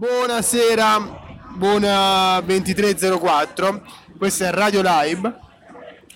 Buonasera, 0.00 1.44
buona 1.56 2.40
2304, 2.40 3.82
questa 4.16 4.46
è 4.46 4.50
Radio 4.50 4.80
Live, 4.82 5.34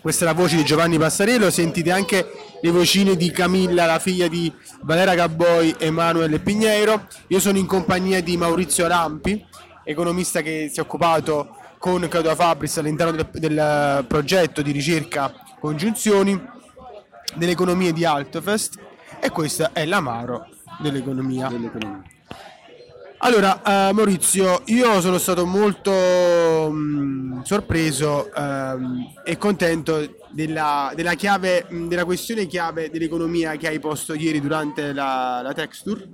questa 0.00 0.25
è 0.25 0.26
la 0.26 0.33
voce 0.33 0.57
di 0.57 0.64
Giovanni 0.64 0.96
Passarello, 0.96 1.50
sentite 1.50 1.91
anche 1.91 2.27
le 2.62 2.71
vocine 2.71 3.15
di 3.15 3.31
Camilla, 3.31 3.85
la 3.85 3.99
figlia 3.99 4.27
di 4.27 4.51
Valera 4.85 5.15
Gaboi 5.15 5.75
e 5.77 5.89
Emanuele 5.89 6.39
Pignero. 6.39 7.09
Io 7.27 7.39
sono 7.41 7.59
in 7.59 7.67
compagnia 7.67 8.23
di 8.23 8.39
Maurizio 8.39 8.89
Lampi, 8.89 9.45
economista 9.85 10.41
che 10.41 10.71
si 10.73 10.80
è 10.80 10.82
occupato 10.82 11.55
con 11.77 12.09
Claudio 12.09 12.35
Fabris 12.35 12.79
all'interno 12.79 13.12
del, 13.12 13.29
del 13.32 14.07
progetto 14.09 14.62
di 14.62 14.71
ricerca 14.71 15.30
Congiunzioni 15.61 16.43
delle 17.35 17.53
economie 17.53 17.93
di 17.93 18.07
Altofest 18.07 18.79
e 19.21 19.29
questa 19.29 19.73
è 19.75 19.85
l'amaro 19.85 20.48
dell'economia. 20.80 21.48
dell'economia. 21.48 22.14
Allora, 23.25 23.62
eh, 23.62 23.93
Maurizio, 23.95 24.61
io 24.66 25.00
sono 25.00 25.16
stato 25.16 25.46
molto 25.46 25.90
mh, 26.71 27.43
sorpreso 27.44 28.30
ehm, 28.30 29.14
e 29.25 29.39
contento 29.39 30.16
della, 30.29 30.93
della 30.94 31.14
chiave, 31.14 31.64
mh, 31.66 31.86
della 31.86 32.05
questione 32.05 32.44
chiave 32.44 32.91
dell'economia 32.91 33.56
che 33.56 33.69
hai 33.69 33.78
posto 33.78 34.12
ieri 34.12 34.42
durante 34.42 34.92
la, 34.92 35.41
la 35.42 35.55
Texture. 35.55 36.06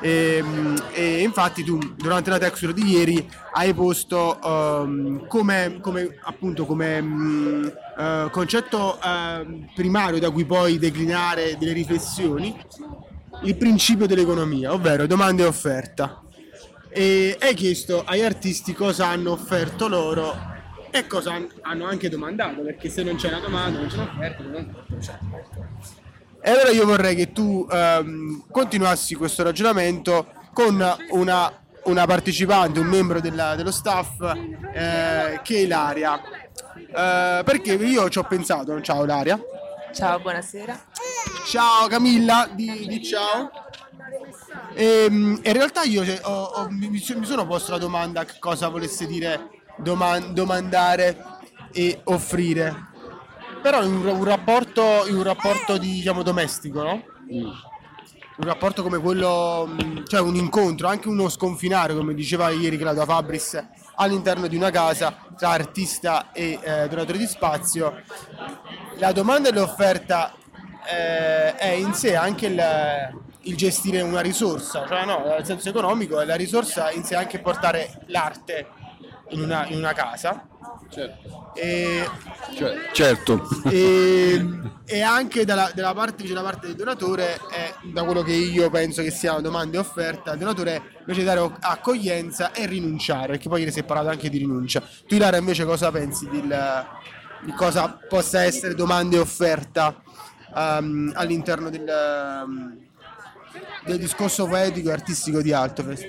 E, 0.00 0.42
mh, 0.42 0.82
e 0.94 1.20
infatti 1.20 1.62
tu 1.62 1.78
durante 1.94 2.30
la 2.30 2.38
Texture 2.38 2.72
di 2.72 2.86
ieri 2.86 3.30
hai 3.52 3.74
posto 3.74 4.40
ehm, 4.42 5.26
come, 5.26 5.78
come, 5.82 6.16
appunto 6.22 6.64
come 6.64 7.02
mh, 7.02 7.72
eh, 7.98 8.28
concetto 8.30 8.98
ehm, 8.98 9.68
primario 9.74 10.18
da 10.18 10.30
cui 10.30 10.46
poi 10.46 10.78
declinare 10.78 11.58
delle 11.58 11.74
riflessioni 11.74 12.56
il 13.42 13.56
principio 13.56 14.06
dell'economia, 14.06 14.72
ovvero 14.72 15.06
domanda 15.06 15.42
e 15.42 15.46
offerta. 15.46 16.20
E 16.88 17.36
hai 17.40 17.54
chiesto 17.54 18.04
agli 18.06 18.22
artisti 18.22 18.72
cosa 18.72 19.06
hanno 19.08 19.32
offerto 19.32 19.88
loro 19.88 20.52
e 20.90 21.06
cosa 21.08 21.32
han- 21.32 21.48
hanno 21.62 21.86
anche 21.86 22.08
domandato, 22.08 22.62
perché 22.62 22.88
se 22.88 23.02
non 23.02 23.16
c'è 23.16 23.28
una 23.28 23.40
domanda, 23.40 23.80
non 23.80 23.88
c'è 23.88 23.96
un'offerta, 23.96 24.42
non 24.44 24.74
c'è. 25.00 25.18
E 26.40 26.50
allora 26.50 26.70
io 26.70 26.84
vorrei 26.86 27.14
che 27.16 27.32
tu 27.32 27.66
ehm, 27.70 28.44
continuassi 28.50 29.14
questo 29.16 29.42
ragionamento 29.42 30.26
con 30.52 30.80
una, 31.10 31.52
una 31.84 32.06
partecipante, 32.06 32.78
un 32.78 32.86
membro 32.86 33.20
della- 33.20 33.56
dello 33.56 33.72
staff, 33.72 34.20
eh, 34.72 35.40
che 35.42 35.54
è 35.56 35.58
Ilaria. 35.60 36.20
Eh, 36.76 37.42
perché 37.44 37.72
io 37.74 38.08
ci 38.08 38.18
ho 38.18 38.24
pensato, 38.24 38.80
ciao 38.82 39.02
Ilaria. 39.04 39.40
Ciao, 39.94 40.18
buonasera. 40.20 40.78
Ciao 41.46 41.86
Camilla, 41.86 42.48
di, 42.52 42.86
di 42.86 43.02
ciao. 43.02 43.50
Ehm, 44.74 45.40
in 45.42 45.52
realtà 45.52 45.82
io 45.82 46.04
cioè, 46.04 46.20
ho- 46.24 46.42
ho- 46.44 46.68
mi, 46.70 46.88
mi 46.88 46.98
so- 46.98 47.16
mi 47.18 47.24
sono 47.24 47.46
posto 47.46 47.70
la 47.72 47.78
domanda 47.78 48.24
che 48.24 48.34
cosa 48.38 48.68
volesse 48.68 49.06
dire 49.06 49.50
doman- 49.76 50.34
domandare 50.34 51.16
e 51.72 52.00
offrire. 52.04 52.92
Però 53.62 53.82
in 53.82 53.94
un, 53.94 54.06
un 54.06 54.24
rapporto, 54.24 55.06
in 55.06 55.16
un 55.16 55.22
rapporto 55.22 55.78
di, 55.78 55.92
diciamo, 55.92 56.22
domestico, 56.22 56.82
no? 56.82 57.02
Un 58.36 58.44
rapporto 58.44 58.82
come 58.82 58.98
quello, 58.98 59.66
mh, 59.66 60.06
cioè 60.06 60.20
un 60.20 60.34
incontro, 60.34 60.88
anche 60.88 61.08
uno 61.08 61.28
sconfinare, 61.28 61.94
come 61.94 62.14
diceva 62.14 62.50
ieri 62.50 62.76
Claudia 62.76 63.04
Fabris, 63.04 63.64
all'interno 63.96 64.48
di 64.48 64.56
una 64.56 64.70
casa 64.70 65.16
tra 65.38 65.50
artista 65.50 66.32
e 66.32 66.58
eh, 66.60 66.88
donatore 66.88 67.16
di 67.18 67.26
spazio. 67.26 68.02
La 68.98 69.12
domanda 69.12 69.48
e 69.48 69.52
l'offerta 69.52 70.32
eh, 70.86 71.54
è 71.56 71.68
in 71.72 71.92
sé 71.94 72.14
anche 72.16 72.46
il, 72.46 72.62
il 73.42 73.56
gestire 73.56 74.00
una 74.02 74.20
risorsa, 74.20 74.86
cioè 74.86 75.04
no, 75.04 75.24
nel 75.26 75.44
senso 75.44 75.68
economico, 75.68 76.20
la 76.22 76.36
risorsa 76.36 76.90
in 76.90 77.04
sé 77.04 77.14
è 77.14 77.18
anche 77.18 77.40
portare 77.40 78.02
l'arte 78.06 78.66
in 79.30 79.40
una, 79.40 79.66
in 79.66 79.78
una 79.78 79.92
casa. 79.92 80.46
E, 81.54 82.08
Cioè, 82.56 82.88
certo, 82.92 83.48
e, 83.68 84.44
e 84.84 85.00
anche 85.02 85.44
dalla, 85.44 85.70
dalla 85.74 85.92
parte, 85.92 86.26
dalla 86.26 86.42
parte 86.42 86.68
del 86.68 86.76
donatore, 86.76 87.40
è, 87.50 87.74
da 87.92 88.04
quello 88.04 88.22
che 88.22 88.32
io 88.32 88.70
penso 88.70 89.02
che 89.02 89.10
sia 89.10 89.32
domanda 89.40 89.76
e 89.76 89.80
offerta, 89.80 90.32
il 90.32 90.38
donatore 90.38 90.82
invece 91.00 91.20
di 91.20 91.24
dare 91.26 91.50
accoglienza 91.60 92.52
e 92.52 92.66
rinunciare, 92.66 93.26
perché 93.28 93.48
poi 93.48 93.60
ieri 93.60 93.72
si 93.72 93.80
è 93.80 93.84
parlato 93.84 94.08
anche 94.08 94.28
di 94.30 94.38
rinuncia. 94.38 94.82
Tu 95.06 95.16
Ilaria 95.16 95.38
invece 95.38 95.64
cosa 95.64 95.90
pensi 95.90 96.28
del- 96.28 96.86
di 97.44 97.52
cosa 97.52 97.98
possa 98.08 98.42
essere 98.42 98.74
domanda 98.74 99.16
e 99.16 99.20
offerta 99.20 100.02
ehm, 100.56 101.12
all'interno 101.14 101.70
del, 101.70 101.88
ehm, 101.88 102.78
del 103.84 103.98
discorso 103.98 104.46
poetico 104.46 104.88
e 104.88 104.92
artistico 104.92 105.42
di 105.42 105.52
Altofest? 105.52 106.08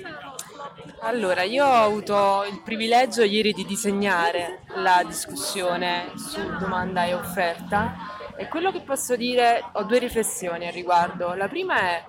Allora, 1.00 1.42
io 1.42 1.64
ho 1.64 1.84
avuto 1.84 2.44
il 2.50 2.62
privilegio 2.62 3.22
ieri 3.22 3.52
di 3.52 3.64
disegnare 3.64 4.62
la 4.76 5.04
discussione 5.06 6.12
su 6.16 6.40
domanda 6.58 7.04
e 7.04 7.14
offerta 7.14 7.94
e 8.36 8.48
quello 8.48 8.72
che 8.72 8.80
posso 8.80 9.14
dire, 9.14 9.62
ho 9.72 9.84
due 9.84 9.98
riflessioni 9.98 10.66
al 10.66 10.72
riguardo. 10.72 11.34
La 11.34 11.48
prima 11.48 11.78
è 11.80 12.04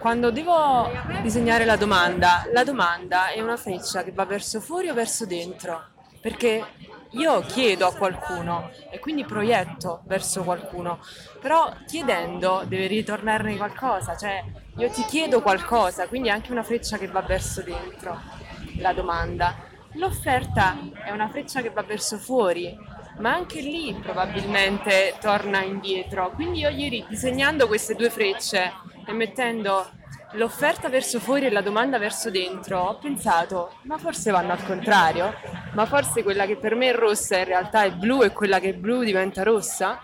quando 0.00 0.30
devo 0.30 0.88
disegnare 1.22 1.64
la 1.64 1.76
domanda, 1.76 2.44
la 2.52 2.64
domanda 2.64 3.28
è 3.28 3.40
una 3.40 3.56
freccia 3.56 4.02
che 4.04 4.12
va 4.12 4.24
verso 4.24 4.60
fuori 4.60 4.88
o 4.88 4.94
verso 4.94 5.26
dentro, 5.26 5.82
perché 6.20 6.64
io 7.12 7.40
chiedo 7.40 7.86
a 7.86 7.94
qualcuno 7.94 8.70
e 8.90 8.98
quindi 8.98 9.24
proietto 9.24 10.02
verso 10.04 10.42
qualcuno, 10.42 10.98
però 11.40 11.72
chiedendo 11.86 12.62
deve 12.66 12.86
ritornarne 12.86 13.56
qualcosa, 13.56 14.16
cioè 14.16 14.44
io 14.76 14.90
ti 14.90 15.04
chiedo 15.04 15.40
qualcosa, 15.40 16.06
quindi 16.06 16.28
è 16.28 16.32
anche 16.32 16.52
una 16.52 16.62
freccia 16.62 16.98
che 16.98 17.08
va 17.08 17.22
verso 17.22 17.62
dentro, 17.62 18.20
la 18.78 18.92
domanda. 18.92 19.66
L'offerta 19.92 20.76
è 21.04 21.10
una 21.10 21.28
freccia 21.28 21.62
che 21.62 21.70
va 21.70 21.82
verso 21.82 22.18
fuori, 22.18 22.76
ma 23.18 23.32
anche 23.32 23.60
lì 23.60 23.92
probabilmente 24.00 25.16
torna 25.20 25.62
indietro. 25.62 26.30
Quindi 26.30 26.60
io 26.60 26.68
ieri 26.68 27.04
disegnando 27.08 27.66
queste 27.66 27.94
due 27.94 28.10
frecce 28.10 28.72
e 29.06 29.12
mettendo 29.12 29.90
l'offerta 30.32 30.88
verso 30.88 31.18
fuori 31.20 31.46
e 31.46 31.50
la 31.50 31.62
domanda 31.62 31.98
verso 31.98 32.30
dentro, 32.30 32.80
ho 32.80 32.98
pensato, 32.98 33.72
ma 33.82 33.96
forse 33.98 34.30
vanno 34.30 34.52
al 34.52 34.64
contrario? 34.64 35.34
Ma 35.72 35.86
forse 35.86 36.22
quella 36.22 36.46
che 36.46 36.56
per 36.56 36.74
me 36.74 36.90
è 36.90 36.94
rossa 36.94 37.38
in 37.38 37.44
realtà 37.44 37.84
è 37.84 37.92
blu 37.92 38.22
e 38.22 38.32
quella 38.32 38.58
che 38.58 38.70
è 38.70 38.74
blu 38.74 39.02
diventa 39.02 39.42
rossa? 39.42 40.02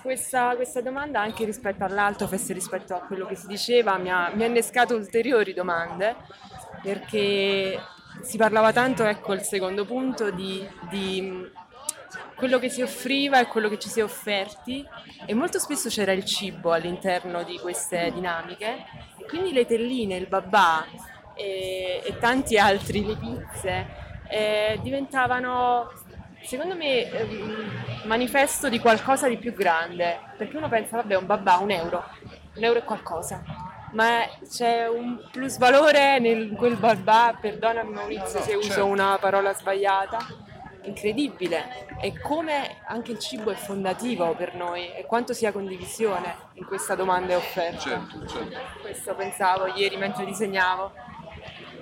Questa, 0.00 0.54
questa 0.56 0.80
domanda 0.80 1.20
anche 1.20 1.44
rispetto 1.44 1.84
all'Altofest, 1.84 2.50
rispetto 2.50 2.94
a 2.94 3.00
quello 3.00 3.24
che 3.26 3.36
si 3.36 3.46
diceva, 3.46 3.98
mi 3.98 4.10
ha, 4.10 4.30
mi 4.34 4.42
ha 4.42 4.46
innescato 4.46 4.96
ulteriori 4.96 5.52
domande 5.52 6.16
perché 6.82 7.78
si 8.20 8.36
parlava 8.36 8.72
tanto, 8.72 9.04
ecco 9.04 9.32
il 9.32 9.42
secondo 9.42 9.84
punto, 9.84 10.30
di, 10.30 10.66
di 10.90 11.50
quello 12.42 12.58
che 12.58 12.70
si 12.70 12.82
offriva 12.82 13.38
e 13.38 13.46
quello 13.46 13.68
che 13.68 13.78
ci 13.78 13.88
si 13.88 14.00
è 14.00 14.02
offerti. 14.02 14.84
E 15.26 15.32
molto 15.32 15.60
spesso 15.60 15.88
c'era 15.88 16.10
il 16.10 16.24
cibo 16.24 16.72
all'interno 16.72 17.44
di 17.44 17.56
queste 17.60 18.10
dinamiche. 18.12 18.84
E 19.16 19.24
quindi 19.28 19.52
le 19.52 19.64
telline, 19.64 20.16
il 20.16 20.26
babà 20.26 20.84
e, 21.36 22.02
e 22.04 22.18
tanti 22.18 22.58
altri, 22.58 23.06
le 23.06 23.14
pizze, 23.14 23.86
eh, 24.28 24.80
diventavano 24.82 25.88
secondo 26.42 26.74
me 26.74 27.08
ehm, 27.08 27.70
manifesto 28.06 28.68
di 28.68 28.80
qualcosa 28.80 29.28
di 29.28 29.36
più 29.36 29.54
grande. 29.54 30.18
Perché 30.36 30.56
uno 30.56 30.68
pensa 30.68 30.96
vabbè 30.96 31.14
un 31.14 31.26
babà 31.26 31.58
un 31.58 31.70
euro. 31.70 32.04
Un 32.56 32.64
euro 32.64 32.80
è 32.80 32.84
qualcosa. 32.84 33.40
Ma 33.92 34.22
c'è 34.50 34.88
un 34.88 35.28
plus 35.30 35.58
valore 35.58 36.18
nel 36.18 36.50
quel 36.56 36.74
babà 36.74 37.38
perdonami 37.40 37.92
Maurizio 37.92 38.40
se 38.40 38.54
uso 38.54 38.84
una 38.86 39.16
parola 39.20 39.54
sbagliata 39.54 40.41
incredibile 40.84 41.86
e 42.00 42.18
come 42.20 42.78
anche 42.86 43.12
il 43.12 43.18
cibo 43.18 43.50
è 43.50 43.54
fondativo 43.54 44.34
per 44.34 44.54
noi 44.54 44.92
e 44.92 45.04
quanto 45.06 45.32
sia 45.32 45.52
condivisione 45.52 46.34
in 46.54 46.64
questa 46.64 46.94
domanda 46.94 47.32
e 47.32 47.36
offerta 47.36 47.78
certo, 47.78 48.26
certo. 48.26 48.58
questo 48.80 49.14
pensavo 49.14 49.66
ieri 49.66 49.96
mentre 49.96 50.24
disegnavo 50.24 50.92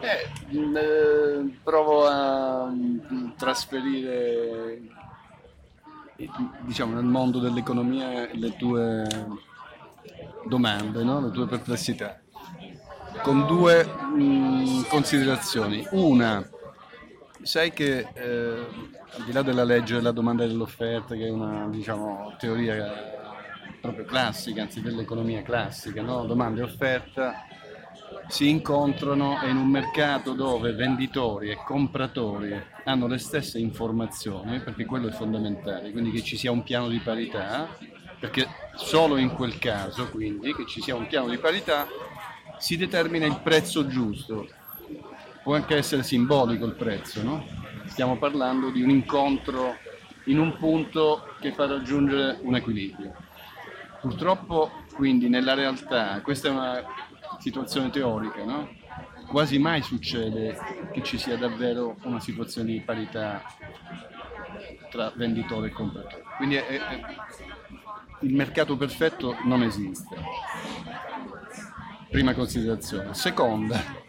Eh, 0.01 0.57
mh, 0.57 0.77
eh, 0.77 1.59
provo 1.63 2.07
a 2.07 2.65
mh, 2.67 3.35
trasferire 3.37 4.81
eh, 6.17 6.31
diciamo 6.63 6.95
nel 6.95 7.05
mondo 7.05 7.39
dell'economia 7.39 8.27
le 8.33 8.57
tue 8.57 9.07
domande, 10.47 11.03
no? 11.05 11.21
le 11.21 11.31
tue 11.31 11.47
perplessità 11.47 12.19
con 13.23 13.47
due 13.47 13.85
mh, 13.85 14.87
considerazioni. 14.89 15.87
Una, 15.91 16.43
sai 17.43 17.71
che 17.73 18.09
eh, 18.15 18.67
al 19.17 19.25
di 19.25 19.33
là 19.33 19.43
della 19.43 19.65
legge 19.65 19.95
della 19.95 20.13
domanda 20.13 20.45
e 20.45 20.49
dell'offerta, 20.49 21.15
che 21.15 21.27
è 21.27 21.31
una 21.31 21.69
diciamo, 21.69 22.35
teoria 22.39 23.19
proprio 23.81 24.05
classica, 24.05 24.63
anzi 24.63 24.81
dell'economia 24.81 25.43
classica, 25.43 26.03
no? 26.03 26.25
domanda 26.27 26.61
e 26.61 26.65
offerta, 26.65 27.47
si 28.29 28.49
incontrano 28.49 29.39
in 29.49 29.57
un 29.57 29.69
mercato 29.69 30.33
dove 30.35 30.73
venditori 30.73 31.51
e 31.51 31.59
compratori 31.65 32.55
hanno 32.85 33.07
le 33.07 33.19
stesse 33.19 33.59
informazioni, 33.59 34.61
perché 34.61 34.85
quello 34.85 35.09
è 35.09 35.13
fondamentale, 35.13 35.91
quindi 35.91 36.11
che 36.11 36.23
ci 36.23 36.37
sia 36.37 36.53
un 36.53 36.63
piano 36.63 36.89
di 36.89 36.99
parità, 36.99 37.69
perché 38.19 38.47
solo 38.77 39.17
in 39.17 39.33
quel 39.33 39.59
caso, 39.59 40.09
quindi, 40.11 40.55
che 40.55 40.67
ci 40.67 40.81
sia 40.81 40.95
un 40.95 41.07
piano 41.07 41.29
di 41.29 41.39
parità, 41.39 41.87
si 42.59 42.77
determina 42.77 43.27
il 43.27 43.41
prezzo 43.43 43.87
giusto. 43.87 44.47
può 45.43 45.55
anche 45.55 45.77
essere 45.77 46.03
simbolico 46.03 46.67
il 46.67 46.75
prezzo, 46.75 47.23
no? 47.23 47.45
Stiamo 47.91 48.17
parlando 48.17 48.71
di 48.71 48.83
un 48.83 48.89
incontro 48.89 49.77
in 50.25 50.39
un 50.39 50.57
punto 50.57 51.35
che 51.41 51.53
fa 51.53 51.67
raggiungere 51.67 52.39
un 52.41 52.55
equilibrio. 52.55 53.13
Purtroppo, 54.01 54.71
quindi, 54.95 55.29
nella 55.29 55.55
realtà, 55.55 56.21
questa 56.23 56.49
è 56.49 56.51
una 56.51 56.83
situazione 57.41 57.91
teorica, 57.91 58.45
no? 58.45 58.71
Quasi 59.27 59.59
mai 59.59 59.83
succede 59.83 60.57
che 60.93 61.03
ci 61.03 61.19
sia 61.19 61.37
davvero 61.37 61.97
una 62.05 62.21
situazione 62.21 62.73
di 62.73 62.81
parità 62.81 63.43
tra 64.91 65.13
venditore 65.15 65.69
e 65.69 65.71
compratore. 65.73 66.23
Quindi 66.37 66.55
è, 66.55 66.65
è, 66.65 67.01
il 68.21 68.35
mercato 68.35 68.77
perfetto 68.77 69.37
non 69.45 69.63
esiste. 69.63 70.17
Prima 72.09 72.35
considerazione. 72.35 73.15
Seconda, 73.15 74.00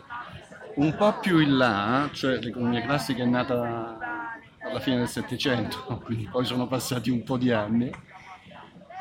un 0.81 0.95
po' 0.95 1.19
più 1.19 1.37
in 1.37 1.57
là, 1.57 2.09
cioè 2.11 2.39
l'economia 2.39 2.81
classica 2.81 3.21
è 3.21 3.27
nata 3.27 3.99
alla 4.59 4.79
fine 4.79 4.97
del 4.97 5.07
Settecento, 5.07 6.01
quindi 6.03 6.27
poi 6.29 6.43
sono 6.43 6.67
passati 6.67 7.11
un 7.11 7.23
po' 7.23 7.37
di 7.37 7.51
anni, 7.51 7.91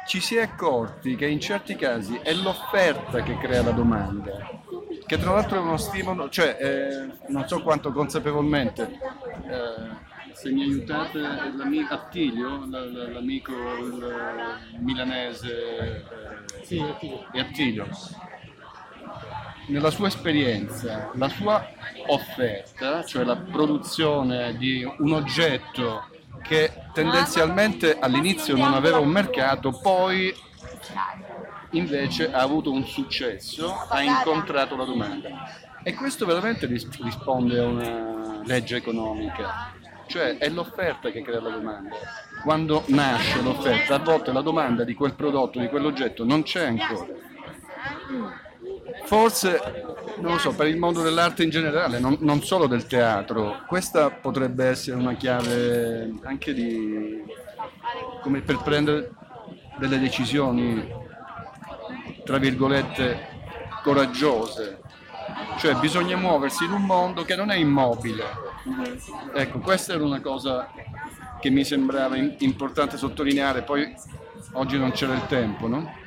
ci 0.06 0.21
si 0.21 0.37
è 0.37 0.43
accorti 0.43 1.17
che 1.17 1.27
in 1.27 1.41
certi 1.41 1.77
casi 1.77 2.17
è 2.23 2.35
l'offerta 2.35 3.23
che 3.23 3.38
crea 3.38 3.62
la 3.62 3.71
domanda, 3.71 4.61
che 5.06 5.19
tra 5.19 5.32
l'altro 5.32 5.56
è 5.56 5.61
uno 5.61 5.79
stimolo, 5.79 6.29
cioè 6.29 6.56
eh, 6.61 7.29
non 7.29 7.49
so 7.49 7.62
quanto 7.62 7.93
consapevolmente, 7.93 8.82
eh, 9.47 10.09
se 10.35 10.50
mi 10.50 10.62
aiutate, 10.62 11.19
l'amico 11.19 11.94
Attilio, 11.94 12.67
l'amico 12.69 13.53
il 13.53 14.81
milanese 14.81 16.05
eh, 16.59 16.65
sì, 16.65 16.82
Attilio. 17.35 17.88
Nella 19.70 19.90
sua 19.90 20.08
esperienza, 20.08 21.12
la 21.14 21.28
sua 21.28 21.64
offerta, 22.08 23.05
cioè 23.05 23.22
la 23.22 23.37
produzione 23.37 24.56
di 24.56 24.84
un 24.99 25.12
oggetto 25.12 26.08
che 26.43 26.72
tendenzialmente 26.93 27.96
all'inizio 27.96 28.56
non 28.56 28.75
aveva 28.75 28.99
un 28.99 29.11
mercato, 29.11 29.70
poi 29.70 30.34
invece 31.70 32.32
ha 32.32 32.40
avuto 32.40 32.72
un 32.72 32.84
successo, 32.84 33.87
ha 33.88 34.02
incontrato 34.02 34.75
la 34.75 34.84
domanda. 34.84 35.28
E 35.84 35.94
questo 35.94 36.26
veramente 36.26 36.67
risponde 36.67 37.61
a 37.61 37.64
una 37.64 38.40
legge 38.44 38.75
economica, 38.75 39.72
cioè 40.08 40.38
è 40.38 40.49
l'offerta 40.49 41.11
che 41.11 41.22
crea 41.22 41.40
la 41.40 41.50
domanda. 41.50 41.94
Quando 42.43 42.82
nasce 42.88 43.40
l'offerta, 43.40 43.94
a 43.94 43.99
volte 43.99 44.32
la 44.32 44.43
domanda 44.43 44.82
di 44.82 44.94
quel 44.94 45.14
prodotto, 45.14 45.61
di 45.61 45.69
quell'oggetto 45.69 46.25
non 46.25 46.43
c'è 46.43 46.67
ancora 46.67 47.06
forse, 49.10 49.60
non 50.18 50.34
lo 50.34 50.38
so, 50.38 50.54
per 50.54 50.68
il 50.68 50.76
mondo 50.76 51.02
dell'arte 51.02 51.42
in 51.42 51.50
generale, 51.50 51.98
non, 51.98 52.18
non, 52.20 52.44
solo 52.44 52.68
del 52.68 52.86
teatro, 52.86 53.64
questa 53.66 54.08
potrebbe 54.08 54.66
essere 54.66 54.96
una 54.96 55.14
chiave 55.14 56.12
anche 56.22 56.54
di, 56.54 57.20
come 58.22 58.40
per 58.40 58.58
prendere 58.58 59.10
delle 59.78 59.98
decisioni, 59.98 60.88
tra 62.24 62.38
virgolette, 62.38 63.18
coraggiose. 63.82 64.78
Cioè 65.58 65.74
bisogna 65.74 66.16
muoversi 66.16 66.64
in 66.64 66.70
un 66.70 66.82
mondo 66.82 67.24
che 67.24 67.34
non 67.34 67.50
è 67.50 67.56
immobile. 67.56 68.22
Ecco, 69.34 69.58
questa 69.58 69.94
era 69.94 70.04
una 70.04 70.20
cosa 70.20 70.70
che 71.40 71.50
mi 71.50 71.64
sembrava 71.64 72.14
importante 72.16 72.96
sottolineare, 72.96 73.62
poi 73.62 73.92
oggi 74.52 74.78
non 74.78 74.92
c'era 74.92 75.14
il 75.14 75.26
tempo, 75.26 75.66
no? 75.66 75.98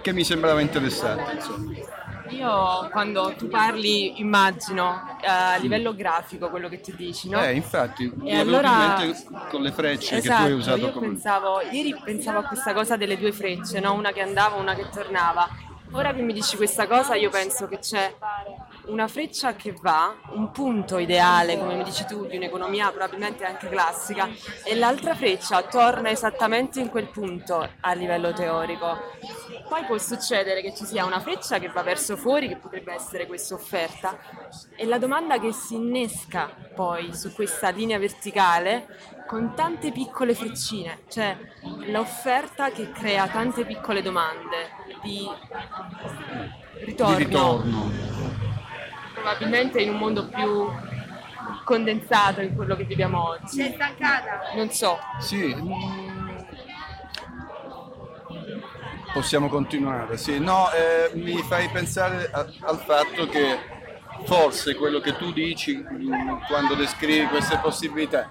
Che 0.00 0.12
mi 0.12 0.24
sembrava 0.24 0.60
interessante. 0.60 1.34
Insomma. 1.34 1.72
Io 2.30 2.88
quando 2.90 3.34
tu 3.36 3.48
parli 3.48 4.20
immagino 4.20 5.16
eh, 5.22 5.26
a 5.26 5.56
livello 5.56 5.94
grafico 5.94 6.50
quello 6.50 6.68
che 6.68 6.80
tu 6.80 6.92
dici, 6.94 7.28
no? 7.28 7.42
Eh, 7.42 7.54
infatti, 7.54 8.12
e 8.24 8.38
allora... 8.38 9.00
con 9.48 9.62
le 9.62 9.72
frecce 9.72 10.16
esatto, 10.16 10.44
che 10.44 10.48
tu 10.50 10.54
hai 10.54 10.58
esatto, 10.58 10.76
usato 10.76 10.78
io 10.78 10.92
come... 10.92 11.06
Pensavo, 11.08 11.60
ieri 11.70 11.94
pensavo 12.04 12.38
a 12.40 12.42
questa 12.42 12.74
cosa 12.74 12.96
delle 12.96 13.16
due 13.16 13.32
frecce, 13.32 13.80
no? 13.80 13.94
una 13.94 14.12
che 14.12 14.20
andava, 14.20 14.56
una 14.56 14.74
che 14.74 14.88
tornava. 14.90 15.48
Ora 15.92 16.12
che 16.12 16.20
mi 16.20 16.34
dici 16.34 16.56
questa 16.56 16.86
cosa 16.86 17.14
io 17.14 17.30
penso 17.30 17.66
che 17.66 17.78
c'è 17.78 18.14
una 18.88 19.08
freccia 19.08 19.54
che 19.54 19.74
va, 19.80 20.14
un 20.32 20.50
punto 20.50 20.98
ideale, 20.98 21.58
come 21.58 21.76
mi 21.76 21.84
dici 21.84 22.04
tu, 22.04 22.26
di 22.26 22.36
un'economia 22.36 22.90
probabilmente 22.90 23.44
anche 23.44 23.68
classica, 23.68 24.28
e 24.64 24.74
l'altra 24.74 25.14
freccia 25.14 25.62
torna 25.62 26.10
esattamente 26.10 26.80
in 26.80 26.90
quel 26.90 27.08
punto 27.08 27.66
a 27.80 27.92
livello 27.94 28.34
teorico. 28.34 28.98
Poi 29.68 29.84
può 29.84 29.98
succedere 29.98 30.62
che 30.62 30.74
ci 30.74 30.84
sia 30.84 31.04
una 31.04 31.20
freccia 31.20 31.58
che 31.58 31.68
va 31.68 31.82
verso 31.82 32.16
fuori, 32.16 32.48
che 32.48 32.56
potrebbe 32.56 32.94
essere 32.94 33.26
questa 33.26 33.54
offerta, 33.54 34.18
e 34.74 34.86
la 34.86 34.98
domanda 34.98 35.38
che 35.38 35.52
si 35.52 35.74
innesca 35.74 36.50
poi 36.74 37.14
su 37.14 37.32
questa 37.34 37.68
linea 37.68 37.98
verticale 37.98 38.86
con 39.26 39.52
tante 39.54 39.92
piccole 39.92 40.34
freccine, 40.34 41.00
cioè 41.08 41.36
l'offerta 41.86 42.70
che 42.70 42.90
crea 42.92 43.28
tante 43.28 43.66
piccole 43.66 44.00
domande 44.00 44.70
di 45.02 45.28
ritorno. 46.84 47.16
Di 47.16 47.24
ritorno. 47.24 47.90
Probabilmente 49.12 49.82
in 49.82 49.90
un 49.90 49.98
mondo 49.98 50.28
più 50.28 50.70
condensato 51.64 52.40
in 52.40 52.54
quello 52.56 52.74
che 52.74 52.84
viviamo 52.84 53.28
oggi. 53.28 53.56
Sei 53.56 53.72
stancata? 53.74 54.54
Non 54.54 54.70
so. 54.70 54.98
Sì, 55.18 55.54
possiamo 59.18 59.48
continuare. 59.48 60.16
Sì, 60.16 60.38
no, 60.38 60.70
eh, 60.70 61.10
mi 61.14 61.42
fai 61.42 61.68
pensare 61.70 62.30
a, 62.32 62.46
al 62.60 62.78
fatto 62.78 63.26
che 63.26 63.58
forse 64.26 64.76
quello 64.76 65.00
che 65.00 65.16
tu 65.16 65.32
dici 65.32 65.76
mm, 65.76 66.42
quando 66.46 66.74
descrivi 66.74 67.26
queste 67.26 67.58
possibilità 67.58 68.30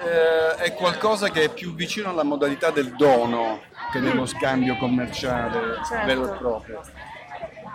eh, 0.00 0.56
è 0.56 0.74
qualcosa 0.74 1.28
che 1.28 1.44
è 1.44 1.48
più 1.52 1.74
vicino 1.74 2.08
alla 2.08 2.22
modalità 2.22 2.70
del 2.70 2.94
dono 2.96 3.60
che 3.92 4.00
dello 4.00 4.22
mm. 4.22 4.26
scambio 4.26 4.76
commerciale 4.78 5.80
certo. 5.86 6.06
vero 6.06 6.32
e 6.32 6.36
proprio. 6.38 6.80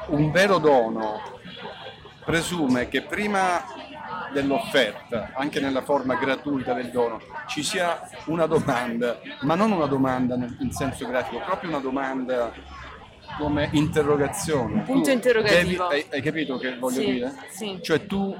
Un 0.07 0.31
vero 0.31 0.57
dono 0.57 1.21
presume 2.25 2.87
che 2.87 3.03
prima 3.03 3.63
dell'offerta, 4.31 5.31
anche 5.33 5.59
nella 5.59 5.81
forma 5.81 6.15
gratuita 6.15 6.73
del 6.73 6.89
dono, 6.89 7.21
ci 7.47 7.63
sia 7.63 8.09
una 8.25 8.45
domanda, 8.45 9.19
ma 9.41 9.55
non 9.55 9.71
una 9.71 9.85
domanda 9.85 10.35
in 10.35 10.71
senso 10.71 11.07
grafico, 11.07 11.41
proprio 11.45 11.69
una 11.69 11.79
domanda 11.79 12.51
come 13.37 13.69
interrogazione. 13.73 14.81
Punto 14.81 15.03
tu 15.03 15.11
interrogativo. 15.11 15.87
Devi, 15.87 16.01
hai, 16.01 16.05
hai, 16.11 16.21
capito 16.21 16.57
che 16.57 16.77
voglio 16.77 16.99
sì, 16.99 17.11
dire? 17.11 17.33
Sì. 17.49 17.79
Cioè 17.81 18.05
tu, 18.05 18.35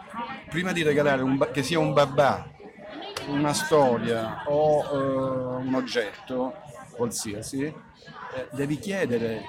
prima 0.50 0.72
di 0.72 0.84
regalare 0.84 1.22
un, 1.22 1.48
che 1.52 1.64
sia 1.64 1.80
un 1.80 1.94
babà, 1.94 2.50
una 3.28 3.54
storia 3.54 4.44
o 4.48 4.80
uh, 4.80 5.66
un 5.66 5.74
oggetto 5.74 6.56
qualsiasi, 6.92 7.64
eh, 7.64 7.74
devi 8.52 8.80
chiedere 8.80 9.44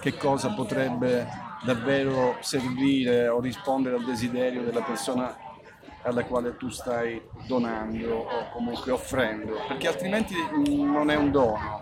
che 0.00 0.16
cosa 0.16 0.50
potrebbe 0.50 1.26
davvero 1.64 2.36
servire 2.40 3.28
o 3.28 3.40
rispondere 3.40 3.96
al 3.96 4.04
desiderio 4.04 4.62
della 4.62 4.82
persona 4.82 5.36
alla 6.02 6.24
quale 6.24 6.56
tu 6.56 6.68
stai 6.68 7.20
donando 7.46 8.16
o 8.16 8.50
comunque 8.52 8.90
offrendo, 8.92 9.56
perché 9.68 9.88
altrimenti 9.88 10.34
non 10.66 11.10
è 11.10 11.16
un 11.16 11.30
dono 11.30 11.80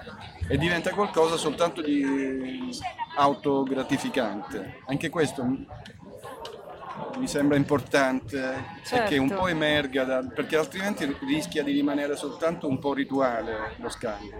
e 0.48 0.56
diventa 0.56 0.90
qualcosa 0.90 1.36
soltanto 1.36 1.82
di 1.82 2.70
autogratificante. 3.16 4.80
Anche 4.86 5.08
questo 5.08 5.44
mi 7.18 7.26
sembra 7.26 7.56
importante 7.56 8.76
certo. 8.84 9.10
che 9.10 9.18
un 9.18 9.28
po' 9.28 9.48
emerga, 9.48 10.04
da, 10.04 10.22
perché 10.22 10.56
altrimenti 10.56 11.16
rischia 11.26 11.62
di 11.62 11.72
rimanere 11.72 12.16
soltanto 12.16 12.68
un 12.68 12.78
po' 12.78 12.94
rituale 12.94 13.74
lo 13.76 13.88
scambio, 13.88 14.36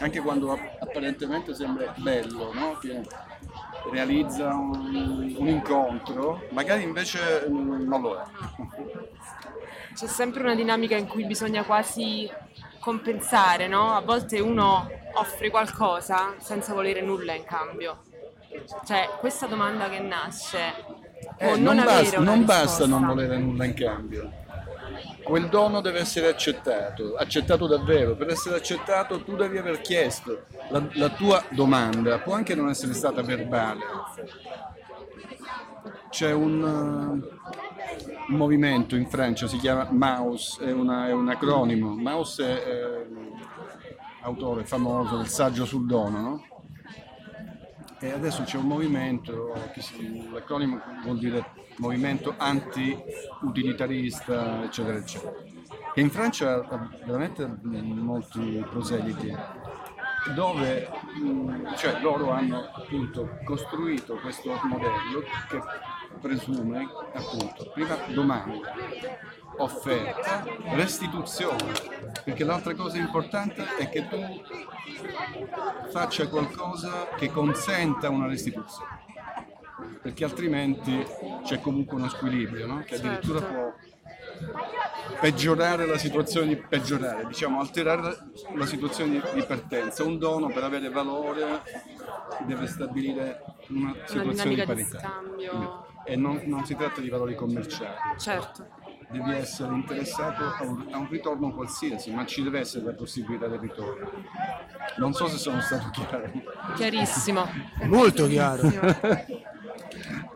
anche 0.00 0.20
quando 0.20 0.52
apparentemente 0.52 1.54
sembra 1.54 1.92
bello, 1.96 2.52
no? 2.52 2.78
che 2.78 3.02
realizza 3.90 4.48
un, 4.48 5.34
un 5.36 5.48
incontro, 5.48 6.42
magari 6.50 6.82
invece 6.82 7.46
non 7.48 8.00
lo 8.00 8.18
è. 8.18 8.24
C'è 9.94 10.06
sempre 10.06 10.42
una 10.42 10.54
dinamica 10.54 10.96
in 10.96 11.06
cui 11.06 11.24
bisogna 11.24 11.62
quasi 11.62 12.28
compensare, 12.80 13.68
no? 13.68 13.94
A 13.94 14.00
volte 14.00 14.40
uno 14.40 14.90
offre 15.14 15.50
qualcosa 15.50 16.34
senza 16.38 16.74
volere 16.74 17.00
nulla 17.00 17.34
in 17.34 17.44
cambio. 17.44 18.02
Cioè, 18.84 19.10
questa 19.18 19.46
domanda 19.46 19.88
che 19.88 20.00
nasce 20.00 20.58
eh, 21.38 21.56
non, 21.56 21.76
non, 21.76 21.84
basta, 21.84 22.20
non 22.20 22.44
basta 22.44 22.86
non 22.86 23.06
volere 23.06 23.38
nulla 23.38 23.64
in 23.64 23.74
cambio 23.74 24.42
quel 25.24 25.48
dono 25.48 25.80
deve 25.80 26.00
essere 26.00 26.28
accettato, 26.28 27.16
accettato 27.16 27.66
davvero. 27.66 28.14
Per 28.14 28.28
essere 28.28 28.56
accettato 28.56 29.22
tu 29.24 29.34
devi 29.34 29.58
aver 29.58 29.80
chiesto 29.80 30.44
la, 30.68 30.86
la 30.92 31.08
tua 31.08 31.42
domanda, 31.50 32.18
può 32.18 32.34
anche 32.34 32.54
non 32.54 32.68
essere 32.68 32.92
stata 32.92 33.22
verbale. 33.22 33.80
C'è 36.10 36.30
un, 36.30 36.62
uh, 36.62 38.32
un 38.32 38.36
movimento 38.36 38.94
in 38.94 39.08
Francia, 39.08 39.48
si 39.48 39.56
chiama 39.56 39.88
MAUS, 39.90 40.60
è, 40.60 40.70
una, 40.70 41.08
è 41.08 41.12
un 41.12 41.28
acronimo. 41.28 41.94
MAUS 41.94 42.40
è 42.40 42.44
eh, 42.44 43.06
autore 44.22 44.64
famoso 44.64 45.16
del 45.16 45.28
saggio 45.28 45.64
sul 45.64 45.86
dono, 45.86 46.20
no? 46.20 46.53
E 48.04 48.12
adesso 48.12 48.42
c'è 48.42 48.58
un 48.58 48.66
movimento, 48.66 49.54
l'acronimo 50.30 50.78
vuol 51.02 51.16
dire 51.16 51.52
movimento 51.78 52.34
anti-utilitarista, 52.36 54.64
eccetera, 54.64 54.98
eccetera, 54.98 55.32
che 55.94 56.00
in 56.02 56.10
Francia 56.10 56.68
ha 56.68 56.90
veramente 57.06 57.50
molti 57.62 58.62
proseliti, 58.68 59.34
dove 60.34 60.86
cioè, 61.78 61.98
loro 62.02 62.30
hanno 62.30 62.68
appunto 62.74 63.38
costruito 63.42 64.16
questo 64.16 64.50
modello 64.64 65.22
che 65.48 65.62
presume 66.20 66.88
appunto 67.12 67.70
prima 67.72 67.96
domanda, 68.12 68.72
offerta, 69.56 70.44
restituzione, 70.72 71.72
perché 72.24 72.44
l'altra 72.44 72.74
cosa 72.74 72.96
importante 72.98 73.64
è 73.76 73.88
che 73.88 74.08
tu 74.08 74.18
faccia 75.90 76.28
qualcosa 76.28 77.08
che 77.16 77.30
consenta 77.30 78.08
una 78.10 78.26
restituzione, 78.26 79.02
perché 80.02 80.24
altrimenti 80.24 81.04
c'è 81.44 81.60
comunque 81.60 81.96
uno 81.96 82.08
squilibrio, 82.08 82.66
no? 82.66 82.82
che 82.84 82.96
addirittura 82.96 83.38
Certo. 83.40 83.52
può 83.54 83.72
peggiorare 85.20 85.86
la 85.86 85.96
situazione 85.98 86.48
di 86.48 86.56
peggiorare, 86.56 87.26
diciamo 87.26 87.60
alterare 87.60 88.02
la, 88.02 88.16
la 88.56 88.66
situazione 88.66 89.12
di, 89.12 89.22
di 89.34 89.42
partenza. 89.44 90.02
Un 90.02 90.18
dono 90.18 90.48
per 90.48 90.64
avere 90.64 90.88
valore 90.90 91.62
deve 92.46 92.66
stabilire 92.66 93.40
una 93.68 93.92
Una 93.92 94.06
situazione 94.06 94.24
di 94.24 94.34
dinamica 94.34 94.74
di 94.74 94.82
parità. 94.82 94.98
scambio. 94.98 95.83
E 96.04 96.16
non, 96.16 96.42
non 96.44 96.64
si 96.64 96.74
tratta 96.76 97.00
di 97.00 97.08
valori 97.08 97.34
commerciali, 97.34 97.96
Certo. 98.18 98.66
devi 99.08 99.32
essere 99.32 99.72
interessato 99.74 100.44
a 100.44 100.62
un, 100.62 100.88
a 100.90 100.98
un 100.98 101.08
ritorno 101.08 101.52
qualsiasi, 101.52 102.10
ma 102.12 102.26
ci 102.26 102.42
deve 102.42 102.60
essere 102.60 102.84
la 102.84 102.92
possibilità 102.92 103.46
del 103.46 103.58
ritorno. 103.58 104.10
Non 104.98 105.12
so 105.14 105.28
se 105.28 105.38
sono 105.38 105.60
stato 105.60 105.90
chiaro. 105.90 106.30
Chiarissimo. 106.74 107.46
Molto 107.84 108.26
chiaro. 108.26 108.62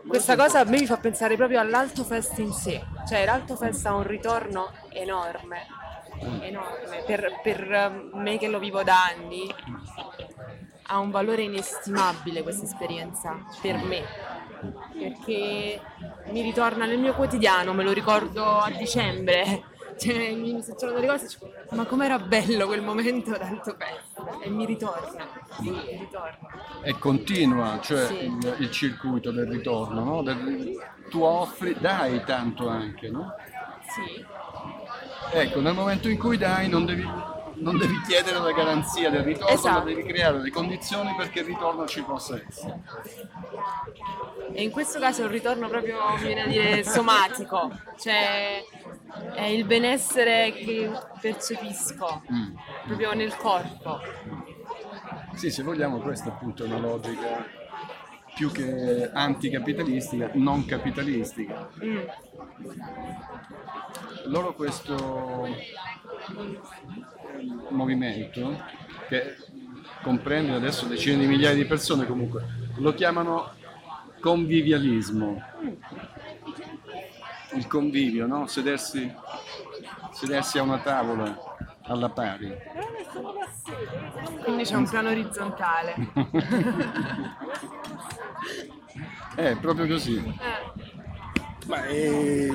Questa 0.07 0.35
cosa 0.35 0.61
a 0.61 0.63
me 0.63 0.79
mi 0.79 0.85
fa 0.87 0.97
pensare 0.97 1.35
proprio 1.35 1.59
all'Alto 1.59 2.03
Fest 2.03 2.39
in 2.39 2.51
sé, 2.51 2.83
cioè 3.07 3.25
l'Alto 3.25 3.55
Fest 3.55 3.85
ha 3.85 3.93
un 3.93 4.07
ritorno 4.07 4.71
enorme, 4.89 5.67
enorme, 6.41 7.03
per, 7.05 7.39
per 7.43 8.09
me 8.13 8.39
che 8.39 8.47
lo 8.47 8.57
vivo 8.57 8.81
da 8.81 9.03
anni 9.05 9.53
ha 10.89 10.97
un 10.99 11.11
valore 11.11 11.43
inestimabile 11.43 12.41
questa 12.43 12.65
esperienza, 12.65 13.37
per 13.61 13.77
me, 13.83 14.03
perché 14.97 15.79
mi 16.31 16.41
ritorna 16.41 16.85
nel 16.85 16.99
mio 16.99 17.13
quotidiano, 17.13 17.73
me 17.73 17.83
lo 17.83 17.91
ricordo 17.91 18.43
a 18.43 18.69
dicembre, 18.71 19.63
cioè, 19.97 20.33
mi 20.35 20.61
succedono 20.63 20.99
delle 20.99 21.11
cose, 21.11 21.27
dico, 21.27 21.51
ma 21.75 21.85
com'era 21.85 22.17
bello 22.19 22.65
quel 22.65 22.81
momento 22.81 23.31
d'Alto 23.31 23.75
Fest, 23.77 24.43
e 24.43 24.49
mi 24.49 24.65
ritorna, 24.65 25.27
sì, 25.59 25.69
ritorna. 25.97 26.49
E 26.81 26.97
continua, 26.97 27.79
cioè 27.81 28.05
Sì. 28.07 28.23
il, 28.23 28.55
il 28.59 28.71
circuito 28.71 29.31
del 29.31 29.47
ritorno, 29.47 30.03
no? 30.03 30.21
Del- 30.23 30.77
tu 31.09 31.21
offri, 31.21 31.75
dai 31.79 32.23
tanto 32.23 32.67
anche, 32.67 33.09
no? 33.09 33.33
Sì. 33.93 34.25
Ecco, 35.31 35.59
nel 35.61 35.73
momento 35.73 36.07
in 36.09 36.17
cui 36.17 36.37
dai 36.37 36.67
non 36.69 36.85
devi, 36.85 37.03
non 37.59 37.77
devi 37.77 38.01
chiedere 38.07 38.39
la 38.39 38.51
garanzia 38.51 39.09
del 39.09 39.23
ritorno, 39.23 39.53
Esatto. 39.53 39.79
ma 39.79 39.83
devi 39.85 40.03
creare 40.03 40.39
le 40.41 40.49
condizioni 40.49 41.13
perché 41.15 41.39
il 41.39 41.45
ritorno 41.45 41.85
ci 41.87 42.01
possa 42.03 42.39
essere. 42.47 42.81
E 44.53 44.63
in 44.63 44.71
questo 44.71 44.99
caso 44.99 45.21
è 45.21 45.25
un 45.25 45.31
ritorno 45.31 45.67
proprio, 45.67 45.97
mi 46.17 46.23
viene 46.25 46.41
a 46.43 46.47
dire, 46.47 46.83
somatico, 46.83 47.71
cioè 47.99 48.63
è 49.33 49.43
il 49.43 49.65
benessere 49.65 50.51
che 50.53 50.91
percepisco 51.21 52.21
Mm. 52.31 52.55
proprio 52.85 53.13
nel 53.13 53.35
corpo. 53.35 53.99
Sì, 55.35 55.51
se 55.51 55.63
vogliamo 55.63 55.99
questa 55.99 56.29
appunto 56.29 56.63
è 56.63 56.67
una 56.67 56.79
logica 56.79 57.45
più 58.35 58.51
che 58.51 59.09
anticapitalistica, 59.13 60.31
non 60.33 60.65
capitalistica. 60.65 61.69
Mm. 61.83 61.99
Loro 64.25 64.53
questo 64.53 65.47
movimento, 67.69 68.61
che 69.07 69.35
comprende 70.01 70.53
adesso 70.53 70.85
decine 70.85 71.17
di 71.17 71.27
migliaia 71.27 71.55
di 71.55 71.65
persone 71.65 72.05
comunque, 72.05 72.45
lo 72.77 72.93
chiamano 72.93 73.51
convivialismo. 74.19 75.41
Il 77.53 77.67
convivio, 77.67 78.27
no? 78.27 78.45
Sedersi, 78.47 79.11
sedersi 80.11 80.57
a 80.59 80.61
una 80.61 80.79
tavola 80.79 81.35
alla 81.83 82.09
pari. 82.09 82.55
Quindi 84.43 84.63
c'è 84.63 84.75
un 84.75 84.87
piano 84.87 85.09
orizzontale. 85.09 85.95
È 89.35 89.55
proprio 89.61 89.87
così. 89.87 90.17
Eh, 90.17 91.65
Ma, 91.65 91.85
eh, 91.85 92.51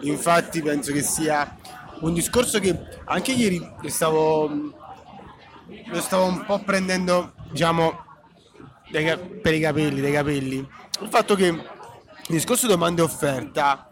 infatti 0.00 0.62
penso 0.62 0.92
che 0.92 1.02
sia 1.02 1.56
un 2.02 2.14
discorso 2.14 2.58
che 2.58 2.76
anche 3.04 3.32
ieri 3.32 3.60
stavo, 3.86 4.48
lo 4.48 6.00
stavo 6.00 6.24
un 6.24 6.44
po' 6.44 6.58
prendendo, 6.60 7.32
diciamo, 7.50 8.04
ca- 8.90 9.18
per 9.18 9.54
i 9.54 9.60
capelli, 9.60 10.00
dai 10.00 10.12
capelli. 10.12 10.56
Il 11.00 11.08
fatto 11.08 11.34
che 11.34 11.46
il 11.46 11.64
discorso 12.26 12.66
domanda 12.66 13.02
e 13.02 13.04
offerta 13.04 13.90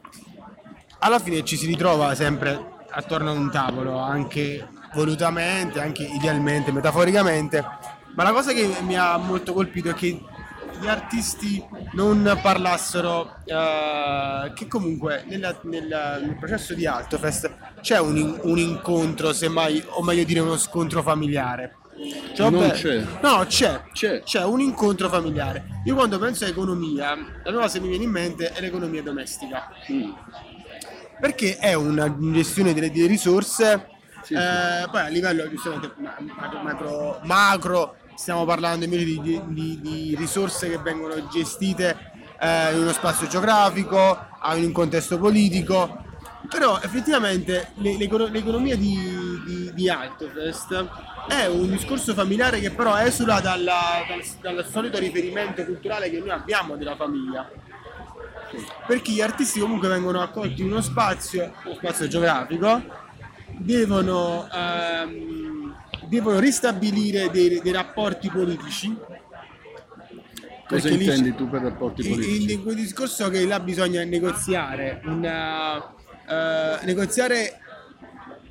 alla 0.99 1.19
fine 1.19 1.45
ci 1.45 1.57
si 1.57 1.67
ritrova 1.67 2.15
sempre 2.15 2.79
attorno 2.91 3.31
ad 3.31 3.37
un 3.37 3.51
tavolo, 3.51 3.99
anche 3.99 4.69
volutamente, 4.95 5.81
anche 5.81 6.03
idealmente, 6.03 6.73
metaforicamente. 6.73 7.65
Ma 8.15 8.25
la 8.25 8.33
cosa 8.33 8.53
che 8.53 8.77
mi 8.83 8.97
ha 8.97 9.17
molto 9.17 9.53
colpito 9.53 9.91
è 9.91 9.95
che 9.95 10.21
gli 10.81 10.87
artisti 10.87 11.63
non 11.93 12.39
parlassero, 12.43 13.37
eh, 13.45 14.53
che 14.55 14.67
comunque 14.67 15.25
nella- 15.29 15.59
nel, 15.63 15.87
nel 16.23 16.37
processo 16.39 16.75
di 16.75 16.87
Altofest 16.87 17.55
c'è 17.81 17.99
un, 17.99 18.39
un 18.43 18.59
incontro, 18.59 19.33
semmai, 19.33 19.83
o 19.89 20.03
meglio 20.03 20.25
dire 20.25 20.41
uno 20.41 20.57
scontro 20.57 21.03
familiare. 21.03 21.77
Cioè, 22.35 22.49
Non 22.51 22.61
vabbè- 22.61 22.73
c'è. 22.75 23.05
No, 23.21 23.45
c'è. 23.47 23.83
C'è. 23.93 24.23
C'è 24.23 24.43
un 24.45 24.61
incontro 24.61 25.09
familiare. 25.11 25.83
Io 25.85 25.95
quando 25.95 26.19
penso 26.19 26.45
a 26.45 26.49
economia, 26.49 27.15
la 27.15 27.43
prima 27.43 27.61
cosa 27.61 27.75
che 27.79 27.81
mi 27.81 27.89
viene 27.89 28.05
in 28.05 28.11
mente 28.11 28.53
è 28.53 28.61
l'economia 28.61 29.03
domestica. 29.03 29.69
Mm. 29.93 30.11
Perché 31.21 31.59
è 31.59 31.75
una 31.75 32.15
gestione 32.19 32.73
delle, 32.73 32.91
delle 32.91 33.07
risorse, 33.07 33.89
Sì, 34.23 34.33
eh, 34.35 34.87
poi 34.91 35.01
a 35.01 35.09
livello 35.09 35.47
giustamente 35.51 35.93
ma- 35.99 36.17
macro, 36.63 37.21
macro, 37.25 37.97
stiamo 38.15 38.47
parlando 38.47 38.85
invece 38.87 39.05
di, 39.05 39.21
di- 39.49 39.81
di- 39.83 40.15
risorse 40.17 40.71
che 40.71 40.79
vengono 40.79 41.29
gestite 41.29 41.97
eh, 42.41 42.73
in 42.73 42.81
uno 42.81 42.93
spazio 42.93 43.27
geografico, 43.27 44.19
in 44.55 44.65
un 44.65 44.73
contesto 44.73 45.19
politico, 45.19 46.05
però 46.49 46.81
effettivamente 46.81 47.71
le- 47.75 47.97
l'econo- 47.97 48.27
l'economia 48.27 48.77
di, 48.77 48.97
di, 49.45 49.71
di 49.75 49.89
Altofest 49.89 50.87
è 51.29 51.47
un 51.47 51.71
discorso 51.71 52.15
familiare 52.15 52.61
che 52.61 52.71
però 52.71 52.97
esula 52.97 53.41
dalla- 53.41 54.05
dal, 54.09 54.55
dal 54.55 54.67
solito 54.67 54.99
riferimento 54.99 55.65
culturale 55.65 56.11
che 56.11 56.19
noi 56.19 56.31
abbiamo 56.31 56.77
della 56.77 56.97
famiglia 56.97 57.49
perché 58.87 59.13
gli 59.13 59.21
artisti 59.21 59.61
comunque 59.61 59.89
vengono 59.89 60.21
accolti 60.21 60.63
in 60.63 60.73
uno 60.73 60.81
spazio, 60.81 61.53
uno 61.65 61.75
spazio 61.77 62.09
geografico, 62.09 62.83
devono, 63.59 64.49
ehm, 64.53 65.77
devono 66.09 66.41
ristabilire 66.41 67.31
dei, 67.31 67.61
dei 67.61 67.73
rapporti 67.73 68.29
politici. 68.29 68.97
Cosa 70.67 70.89
intendi 70.89 71.35
tu 71.37 71.49
per 71.49 71.63
rapporti 71.63 72.03
politici? 72.09 72.53
In 72.53 72.63
quel 72.65 72.75
discorso 72.75 73.29
che 73.29 73.47
là 73.47 73.61
bisogna 73.61 74.03
negoziare, 74.03 75.01
una, 75.05 75.95
eh, 76.31 76.79
negoziare 76.85 77.59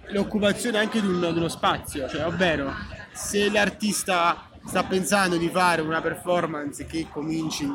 l'occupazione 0.08 0.78
anche 0.80 1.00
di, 1.02 1.08
un- 1.08 1.20
di 1.32 1.38
uno 1.38 1.48
spazio, 1.48 2.10
cioè 2.10 2.26
ovvero 2.26 2.74
se 3.14 3.50
l'artista 3.50 4.50
sta 4.66 4.84
pensando 4.84 5.38
di 5.38 5.50
fare 5.50 5.82
una 5.82 6.02
performance 6.02 6.86
che 6.86 7.08
cominci, 7.10 7.68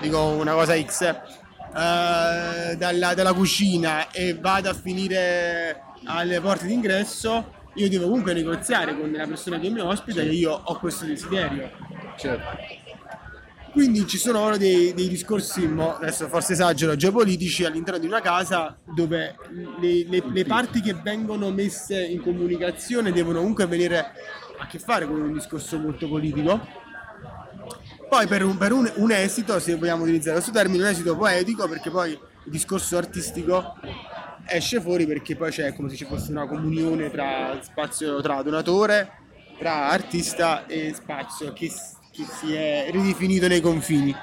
dico 0.00 0.18
una 0.20 0.52
cosa 0.54 0.74
X, 0.80 1.02
eh, 1.02 2.76
dalla, 2.76 3.14
dalla 3.14 3.32
cucina 3.32 4.10
e 4.10 4.34
vada 4.34 4.70
a 4.70 4.74
finire 4.74 5.82
alle 6.04 6.40
porte 6.40 6.66
d'ingresso, 6.66 7.60
io 7.74 7.88
devo 7.88 8.04
comunque 8.06 8.34
negoziare 8.34 8.96
con 8.96 9.10
la 9.12 9.26
persona 9.26 9.58
che 9.58 9.70
mi 9.70 9.80
ospita 9.80 10.22
che 10.22 10.28
io 10.28 10.52
ho 10.52 10.78
questo 10.78 11.04
desiderio. 11.06 11.70
Certo. 12.16 12.81
Quindi 13.72 14.06
ci 14.06 14.18
sono 14.18 14.40
ora 14.40 14.58
dei, 14.58 14.92
dei 14.92 15.08
discorsi, 15.08 15.66
mo, 15.66 15.96
adesso 15.96 16.28
forse 16.28 16.52
esagero, 16.52 16.94
geopolitici 16.94 17.64
all'interno 17.64 17.98
di 17.98 18.06
una 18.06 18.20
casa 18.20 18.76
dove 18.84 19.34
le, 19.80 20.04
le- 20.06 20.22
le 20.30 20.44
parti 20.44 20.82
che 20.82 20.92
vengono 20.94 21.50
messe 21.50 21.98
in 22.04 22.20
comunicazione 22.20 23.12
devono 23.12 23.38
comunque 23.38 23.66
venire 23.66 24.12
a 24.58 24.66
che 24.66 24.78
fare 24.78 25.06
con 25.06 25.18
un 25.20 25.32
discorso 25.32 25.78
molto 25.78 26.06
politico. 26.06 26.60
Poi 28.10 28.26
per, 28.26 28.44
un, 28.44 28.58
per 28.58 28.72
un- 28.72 28.92
un 28.96 29.10
esito, 29.10 29.58
se 29.58 29.74
vogliamo 29.76 30.02
utilizzare 30.02 30.34
questo 30.34 30.52
termine, 30.52 30.82
un 30.82 30.90
esito 30.90 31.16
poetico, 31.16 31.66
perché 31.66 31.90
poi 31.90 32.10
il 32.10 32.50
discorso 32.50 32.98
artistico 32.98 33.74
esce 34.48 34.80
fuori 34.80 35.06
perché 35.06 35.34
poi 35.36 35.50
c'è 35.50 35.72
come 35.74 35.88
se 35.88 35.96
ci 35.96 36.04
fosse 36.04 36.30
una 36.30 36.46
comunione 36.46 37.10
tra 37.10 37.58
spazio 37.62 38.20
tra 38.20 38.42
donatore, 38.42 39.10
tra 39.58 39.88
artista 39.88 40.66
e 40.66 40.92
spazio 40.94 41.52
che, 41.54 41.70
che 42.12 42.24
si 42.24 42.54
è 42.54 42.88
ridefinito 42.90 43.48
nei 43.48 43.60
confini. 43.60 44.14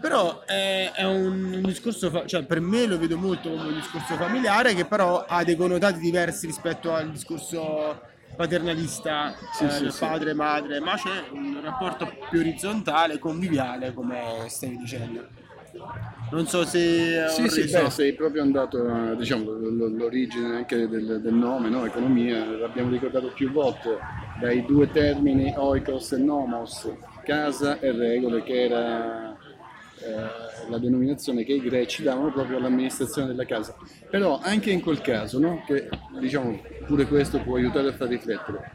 Però 0.00 0.42
è, 0.44 0.92
è 0.94 1.04
un, 1.04 1.52
un 1.54 1.62
discorso, 1.62 2.10
fa- 2.10 2.26
cioè 2.26 2.44
per 2.44 2.60
me 2.60 2.86
lo 2.86 2.98
vedo 2.98 3.16
molto 3.16 3.50
come 3.50 3.68
un 3.68 3.74
discorso 3.74 4.14
familiare 4.14 4.74
che 4.74 4.84
però 4.84 5.24
ha 5.26 5.42
dei 5.44 5.56
connotati 5.56 5.98
diversi 5.98 6.46
rispetto 6.46 6.94
al 6.94 7.10
discorso 7.10 8.00
paternalista 8.36 9.34
Sì, 9.52 9.64
eh, 9.64 9.70
sì, 9.70 9.82
del 9.82 9.92
sì. 9.92 10.00
padre 10.00 10.34
madre, 10.34 10.80
ma 10.80 10.94
c'è 10.96 11.28
un 11.32 11.60
rapporto 11.62 12.12
più 12.30 12.40
orizzontale, 12.40 13.18
conviviale, 13.18 13.92
come 13.92 14.44
stavi 14.48 14.76
dicendo. 14.76 15.26
Non 16.30 16.46
so 16.46 16.64
se 16.64 17.28
Sì, 17.28 17.48
sì, 17.48 17.70
beh, 17.70 17.90
sei 17.90 18.14
proprio 18.14 18.42
andato 18.42 19.14
diciamo, 19.14 19.50
l'origine 19.52 20.56
anche 20.56 20.88
del, 20.88 21.20
del 21.20 21.34
nome, 21.34 21.68
no? 21.68 21.84
economia, 21.84 22.44
l'abbiamo 22.44 22.90
ricordato 22.90 23.28
più 23.28 23.50
volte, 23.52 23.96
dai 24.40 24.64
due 24.64 24.90
termini 24.90 25.54
oikos 25.56 26.12
e 26.12 26.18
nomos, 26.18 26.90
casa 27.24 27.78
e 27.78 27.92
regole, 27.92 28.42
che 28.42 28.64
era 28.64 29.30
eh, 29.32 30.68
la 30.68 30.78
denominazione 30.78 31.44
che 31.44 31.52
i 31.52 31.60
greci 31.60 32.02
davano 32.02 32.32
proprio 32.32 32.56
all'amministrazione 32.58 33.28
della 33.28 33.44
casa. 33.44 33.76
Però 34.10 34.40
anche 34.42 34.70
in 34.70 34.80
quel 34.80 35.00
caso, 35.00 35.38
no? 35.38 35.62
che 35.64 35.88
diciamo 36.18 36.60
pure 36.86 37.06
questo 37.06 37.40
può 37.40 37.56
aiutare 37.56 37.88
a 37.88 37.92
far 37.92 38.08
riflettere, 38.08 38.72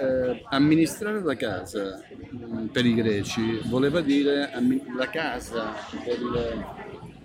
eh, 0.00 0.42
amministrare 0.50 1.22
la 1.22 1.36
casa 1.36 2.00
mh, 2.30 2.66
per 2.66 2.86
i 2.86 2.94
greci 2.94 3.60
voleva 3.66 4.00
dire 4.00 4.50
ammi- 4.52 4.82
la 4.96 5.08
casa 5.08 5.74
del, 6.04 6.64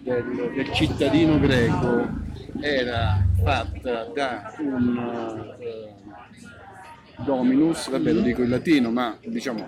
del- 0.01 0.51
del 0.55 0.71
cittadino 0.73 1.39
greco 1.39 2.07
era 2.61 3.25
fatta 3.43 4.05
da 4.13 4.53
un 4.59 5.55
eh, 5.59 5.93
dominus, 7.23 7.89
vabbè 7.89 8.11
lo 8.13 8.21
dico 8.21 8.41
in 8.41 8.49
latino, 8.49 8.91
ma 8.91 9.17
diciamo 9.23 9.67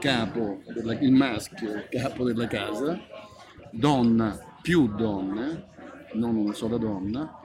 capo, 0.00 0.62
della- 0.72 0.98
il 0.98 1.12
maschio, 1.12 1.84
capo 1.90 2.24
della 2.24 2.46
casa, 2.46 2.98
donna 3.70 4.38
più 4.60 4.88
donne, 4.94 5.66
non 6.14 6.36
una 6.36 6.52
sola 6.52 6.76
donna, 6.76 7.38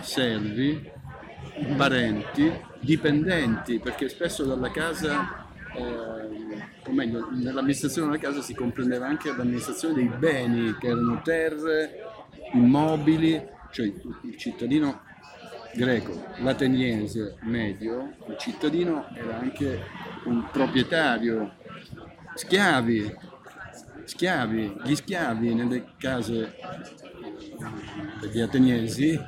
servi, 0.00 0.90
parenti, 1.76 2.50
dipendenti, 2.80 3.78
perché 3.78 4.08
spesso 4.08 4.44
dalla 4.44 4.70
casa, 4.70 5.46
eh, 5.76 6.43
o 6.86 6.92
meglio, 6.92 7.28
nell'amministrazione 7.30 8.08
della 8.08 8.20
casa 8.20 8.42
si 8.42 8.54
comprendeva 8.54 9.06
anche 9.06 9.34
l'amministrazione 9.34 9.94
dei 9.94 10.08
beni, 10.08 10.76
che 10.78 10.88
erano 10.88 11.20
terre, 11.22 12.02
immobili, 12.52 13.42
cioè 13.70 13.86
il 13.86 14.36
cittadino 14.36 15.00
greco, 15.74 16.24
l'ateniese 16.38 17.36
medio, 17.42 18.14
il 18.28 18.36
cittadino 18.38 19.06
era 19.14 19.38
anche 19.38 19.82
un 20.24 20.46
proprietario, 20.50 21.54
schiavi, 22.34 23.16
schiavi, 24.04 24.76
gli 24.84 24.94
schiavi 24.94 25.54
nelle 25.54 25.84
case 25.98 26.54
degli 28.20 28.40
ateniesi, 28.40 29.20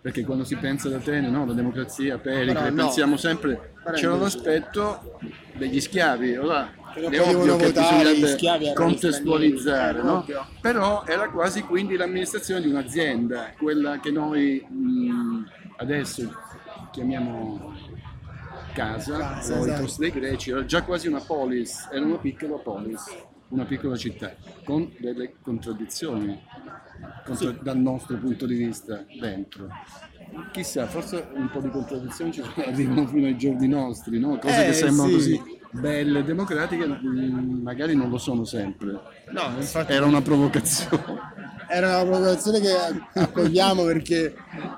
perché 0.00 0.24
quando 0.24 0.44
si 0.44 0.56
pensa 0.56 0.88
ad 0.88 0.94
Atene, 0.94 1.28
no, 1.30 1.46
la 1.46 1.54
democrazia, 1.54 2.18
Pericle, 2.18 2.52
Però 2.52 2.68
no. 2.70 2.74
pensiamo 2.74 3.16
sempre, 3.16 3.73
c'era 3.92 4.16
l'aspetto 4.16 5.18
degli 5.56 5.80
schiavi, 5.80 6.36
ora 6.36 6.72
è 6.94 7.20
ovvio 7.20 7.56
che 7.56 7.72
bisognerebbe 7.72 8.72
contestualizzare, 8.74 9.98
stranieri, 10.00 10.32
no? 10.32 10.46
però 10.60 11.04
era 11.06 11.28
quasi 11.30 11.62
quindi 11.62 11.96
l'amministrazione 11.96 12.60
di 12.60 12.68
un'azienda, 12.68 13.52
quella 13.58 13.98
che 14.00 14.10
noi 14.10 14.64
mh, 14.68 15.44
adesso 15.76 16.32
chiamiamo 16.92 17.72
casa, 18.74 19.18
Casa, 19.18 19.54
o 19.54 19.58
i 19.58 19.68
esatto. 19.68 19.82
posti 19.82 20.00
dei 20.00 20.10
greci, 20.10 20.50
era 20.50 20.64
già 20.64 20.82
quasi 20.82 21.08
una 21.08 21.20
polis, 21.20 21.88
era 21.90 22.04
una 22.04 22.18
piccola 22.18 22.56
polis, 22.56 23.04
una 23.48 23.64
piccola 23.64 23.96
città, 23.96 24.34
con 24.64 24.92
delle 24.98 25.34
contraddizioni 25.40 26.40
contra- 27.24 27.50
dal 27.60 27.78
nostro 27.78 28.16
punto 28.16 28.46
di 28.46 28.56
vista 28.56 29.04
dentro. 29.18 29.68
Chissà, 30.52 30.86
forse 30.86 31.26
un 31.34 31.50
po' 31.50 31.60
di 31.60 31.70
contraddizioni 31.70 32.32
ci 32.32 32.42
arrivano 32.56 33.06
fino 33.06 33.26
ai 33.26 33.36
giorni 33.36 33.68
nostri, 33.68 34.18
no? 34.18 34.38
cose 34.38 34.62
Eh, 34.62 34.66
che 34.66 34.72
sembrano 34.72 35.08
sì. 35.08 35.14
così 35.14 35.42
belle 35.74 36.20
e 36.20 36.24
democratiche, 36.24 36.86
mh, 36.86 37.60
magari 37.62 37.96
non 37.96 38.08
lo 38.08 38.18
sono 38.18 38.44
sempre. 38.44 38.92
No, 39.30 39.52
infatti 39.56 39.92
Era 39.92 40.06
una 40.06 40.22
provocazione. 40.22 41.32
era 41.68 42.00
una 42.00 42.10
provocazione 42.10 42.60
che 42.60 42.72
accogliamo 43.14 43.84
perché 43.84 44.34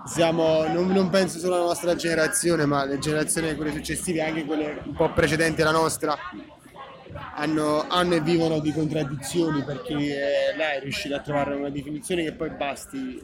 siamo, 0.07 0.67
non, 0.69 0.89
non 0.89 1.11
penso 1.11 1.39
solo 1.39 1.57
alla 1.57 1.65
nostra 1.65 1.95
generazione, 1.95 2.65
ma 2.65 2.85
le 2.85 2.99
generazioni 2.99 3.55
quelle 3.55 3.73
successive, 3.73 4.23
anche 4.23 4.45
quelle 4.45 4.81
un 4.85 4.95
po' 4.95 5.13
precedenti 5.13 5.61
alla 5.61 5.73
nostra, 5.73 6.17
hanno, 7.35 7.85
hanno 7.89 8.15
e 8.15 8.21
vivono 8.21 8.59
di 8.61 8.73
contraddizioni 8.73 9.63
perché 9.65 9.95
eh, 9.95 10.57
lei 10.57 10.79
è 10.79 10.81
riuscita 10.81 11.17
a 11.17 11.21
trovare 11.21 11.55
una 11.55 11.71
definizione 11.71 12.25
che 12.25 12.33
poi 12.33 12.51
basti 12.51 13.23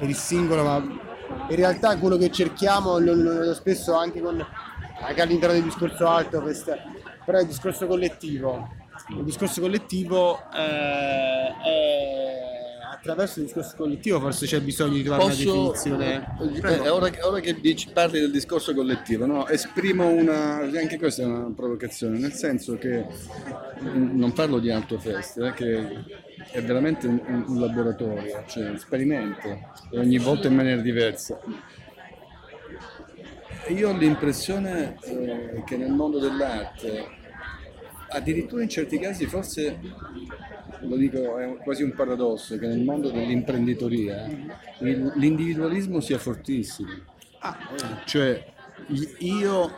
per 0.00 0.08
il 0.08 0.16
singolo, 0.16 0.64
ma 0.64 0.76
in 1.50 1.56
realtà 1.56 1.98
quello 1.98 2.16
che 2.16 2.30
cerchiamo 2.30 2.98
lo, 2.98 3.12
lo 3.12 3.38
vedo 3.38 3.54
spesso 3.54 3.94
anche, 3.94 4.22
con, 4.22 4.42
anche 5.02 5.20
all'interno 5.20 5.54
del 5.54 5.64
discorso 5.64 6.06
alto, 6.06 6.40
però 6.40 7.36
è 7.36 7.42
il 7.42 7.46
discorso 7.46 7.86
collettivo. 7.86 8.66
Il 9.10 9.24
discorso 9.24 9.60
collettivo 9.60 10.38
eh, 10.54 11.52
è 11.64 12.48
attraverso 12.92 13.40
il 13.40 13.46
discorso 13.46 13.76
collettivo 13.76 14.20
forse 14.20 14.46
c'è 14.46 14.60
bisogno 14.60 14.94
di 14.94 15.02
trovare 15.02 15.24
Posso, 15.24 15.42
una 15.52 15.72
definizione. 15.72 16.36
eh, 16.56 16.60
Prego. 16.60 16.94
ora, 16.94 17.08
che- 17.08 17.22
ora 17.22 17.40
che 17.40 17.60
dici, 17.60 17.90
parli 17.92 18.20
del 18.20 18.30
discorso 18.30 18.74
collettivo, 18.74 19.26
no? 19.26 19.46
esprimo 19.48 20.06
una, 20.08 20.58
anche 20.60 20.98
questa 20.98 21.22
è 21.22 21.24
una 21.26 21.52
provocazione, 21.54 22.18
nel 22.18 22.32
senso 22.32 22.76
che 22.78 23.04
mm, 23.82 24.18
non 24.18 24.32
parlo 24.32 24.58
di 24.58 24.70
Altofest, 24.70 25.38
eh, 25.38 25.52
che 25.54 25.88
è 26.52 26.62
veramente 26.62 27.06
un, 27.06 27.20
un- 27.26 27.44
un 27.48 27.60
laboratorio, 27.60 28.42
cioè 28.46 28.76
sperimento, 28.76 29.48
e 29.90 29.98
ogni 29.98 30.18
volta 30.18 30.48
in 30.48 30.54
maniera 30.54 30.80
diversa. 30.80 31.38
Io 33.68 33.88
ho 33.90 33.96
l'impressione 33.96 34.96
eh, 35.02 35.62
che 35.64 35.76
nel 35.76 35.92
mondo 35.92 36.18
dell'arte, 36.18 37.06
addirittura 38.08 38.62
in 38.62 38.68
certi 38.68 38.98
casi 38.98 39.26
forse, 39.26 39.78
lo 40.80 40.96
dico, 40.96 41.38
è 41.38 41.56
quasi 41.62 41.82
un 41.84 41.94
paradosso, 41.94 42.58
che 42.58 42.66
nel 42.66 42.80
mondo 42.82 43.10
dell'imprenditoria 43.10 44.26
il- 44.80 45.12
l'individualismo 45.14 46.00
sia 46.00 46.18
fortissimo. 46.18 46.88
Cioè 48.06 48.44
il 48.88 49.14
io 49.20 49.70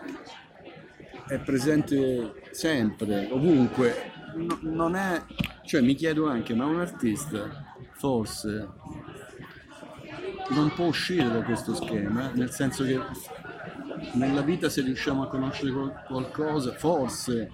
è 1.29 1.39
presente 1.39 2.33
sempre, 2.53 3.29
ovunque. 3.31 4.11
No- 4.35 4.59
non 4.63 4.95
è, 4.97 5.21
cioè 5.65 5.81
mi 5.81 5.95
chiedo 5.95 6.29
anche, 6.29 6.55
ma 6.55 6.65
un 6.67 6.81
artista 6.81 7.75
forse 7.93 8.69
non 10.51 10.73
può 10.75 10.87
uscire 10.87 11.31
da 11.31 11.43
questo 11.43 11.75
schema, 11.75 12.31
nel 12.35 12.51
senso 12.51 12.85
che 12.85 13.01
nella 14.15 14.43
vita 14.43 14.69
se 14.69 14.83
riusciamo 14.83 15.23
a 15.23 15.29
conoscere 15.29 15.71
qual- 15.73 16.03
qualcosa, 16.07 16.73
forse 16.73 17.51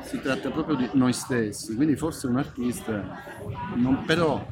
si 0.00 0.20
tratta 0.20 0.50
proprio 0.50 0.76
di 0.76 0.88
noi 0.94 1.12
stessi, 1.12 1.74
quindi 1.74 1.96
forse 1.96 2.26
un 2.26 2.36
artista, 2.38 3.22
non- 3.76 4.04
però 4.04 4.44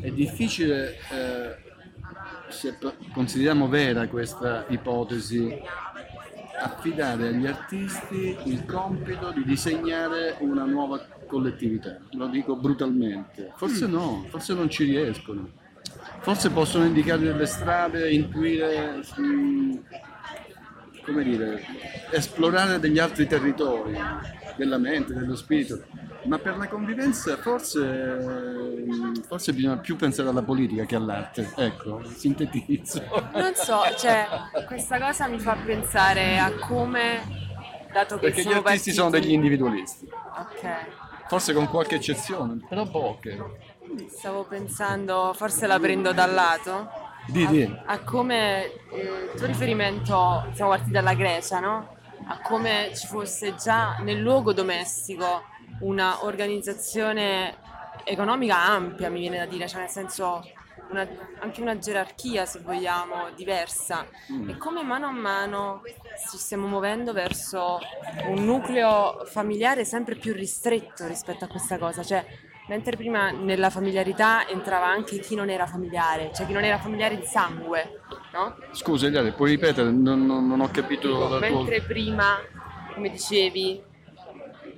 è 0.00 0.10
difficile, 0.10 0.96
eh, 1.10 1.56
se 2.48 2.78
consideriamo 3.12 3.68
vera 3.68 4.06
questa 4.06 4.64
ipotesi, 4.68 5.60
affidare 6.62 7.28
agli 7.28 7.46
artisti 7.46 8.36
il 8.44 8.64
compito 8.64 9.32
di 9.32 9.44
disegnare 9.44 10.36
una 10.40 10.64
nuova 10.64 11.04
collettività, 11.34 11.96
lo 12.12 12.28
dico 12.28 12.54
brutalmente. 12.54 13.52
Forse 13.56 13.86
no, 13.88 14.24
forse 14.28 14.54
non 14.54 14.70
ci 14.70 14.84
riescono. 14.84 15.50
Forse 16.20 16.50
possono 16.50 16.84
indicare 16.84 17.22
delle 17.22 17.46
strade, 17.46 18.10
intuire, 18.12 19.02
mm, 19.20 19.76
come 21.04 21.22
dire, 21.24 21.60
esplorare 22.12 22.78
degli 22.78 22.98
altri 23.00 23.26
territori 23.26 23.94
della 24.56 24.78
mente, 24.78 25.12
dello 25.12 25.34
spirito. 25.34 25.82
Ma 26.26 26.38
per 26.38 26.56
la 26.56 26.68
convivenza 26.68 27.36
forse, 27.36 28.84
forse 29.26 29.52
bisogna 29.52 29.76
più 29.78 29.96
pensare 29.96 30.28
alla 30.28 30.42
politica 30.42 30.84
che 30.84 30.94
all'arte. 30.94 31.52
Ecco, 31.56 32.00
sintetizzo. 32.04 33.02
Non 33.34 33.54
so, 33.54 33.80
cioè, 33.98 34.26
questa 34.66 34.98
cosa 34.98 35.26
mi 35.26 35.38
fa 35.40 35.54
pensare 35.56 36.38
a 36.38 36.50
come, 36.52 37.20
dato 37.92 38.14
che 38.14 38.20
Perché 38.28 38.40
gli 38.40 38.44
sono 38.44 38.60
artisti 38.60 38.92
sono 38.92 39.10
partiti- 39.10 39.26
degli 39.28 39.36
individualisti, 39.36 40.08
Ok, 40.36 40.64
forse 41.28 41.52
con 41.52 41.68
qualche 41.68 41.96
eccezione, 41.96 42.58
però 42.68 42.84
poche. 42.86 43.38
stavo 44.08 44.44
pensando, 44.44 45.32
forse 45.34 45.66
la 45.66 45.78
prendo 45.78 46.12
dal 46.12 46.32
lato, 46.32 46.90
Di, 47.26 47.44
a, 47.44 47.50
di. 47.50 47.76
a 47.86 47.98
come 48.00 48.64
eh, 48.90 49.30
il 49.32 49.32
tuo 49.36 49.46
riferimento, 49.46 50.46
siamo 50.52 50.70
partiti 50.70 50.92
dalla 50.92 51.14
Grecia, 51.14 51.60
no? 51.60 51.96
A 52.26 52.40
come 52.40 52.92
ci 52.94 53.06
fosse 53.06 53.54
già 53.54 53.96
nel 54.00 54.18
luogo 54.20 54.52
domestico 54.52 55.42
una 55.80 56.24
organizzazione 56.24 57.56
economica 58.04 58.56
ampia, 58.62 59.10
mi 59.10 59.20
viene 59.20 59.38
da 59.38 59.46
dire, 59.46 59.66
cioè 59.68 59.80
nel 59.80 59.90
senso 59.90 60.42
una, 60.90 61.08
anche 61.40 61.60
una 61.60 61.78
gerarchia, 61.78 62.46
se 62.46 62.60
vogliamo, 62.60 63.30
diversa. 63.34 64.06
Mm. 64.32 64.50
E 64.50 64.56
come 64.56 64.82
mano 64.82 65.06
a 65.06 65.12
mano 65.12 65.82
ci 66.30 66.36
stiamo 66.36 66.66
muovendo 66.66 67.12
verso 67.12 67.78
un 68.28 68.44
nucleo 68.44 69.24
familiare 69.26 69.84
sempre 69.84 70.14
più 70.14 70.32
ristretto 70.32 71.06
rispetto 71.06 71.44
a 71.44 71.48
questa 71.48 71.78
cosa. 71.78 72.02
Cioè, 72.02 72.24
mentre 72.68 72.96
prima 72.96 73.30
nella 73.30 73.70
familiarità 73.70 74.48
entrava 74.48 74.86
anche 74.86 75.18
chi 75.18 75.34
non 75.34 75.50
era 75.50 75.66
familiare, 75.66 76.30
cioè 76.34 76.46
chi 76.46 76.52
non 76.52 76.64
era 76.64 76.78
familiare 76.78 77.16
di 77.16 77.26
sangue, 77.26 78.00
no? 78.32 78.56
Scusa, 78.72 79.06
Eliade, 79.06 79.32
puoi 79.32 79.50
ripetere? 79.50 79.90
Non, 79.90 80.24
non, 80.24 80.46
non 80.46 80.60
ho 80.60 80.70
capito. 80.70 81.08
Dico, 81.08 81.38
mentre 81.38 81.78
tuo... 81.78 81.86
prima, 81.86 82.38
come 82.94 83.10
dicevi, 83.10 83.82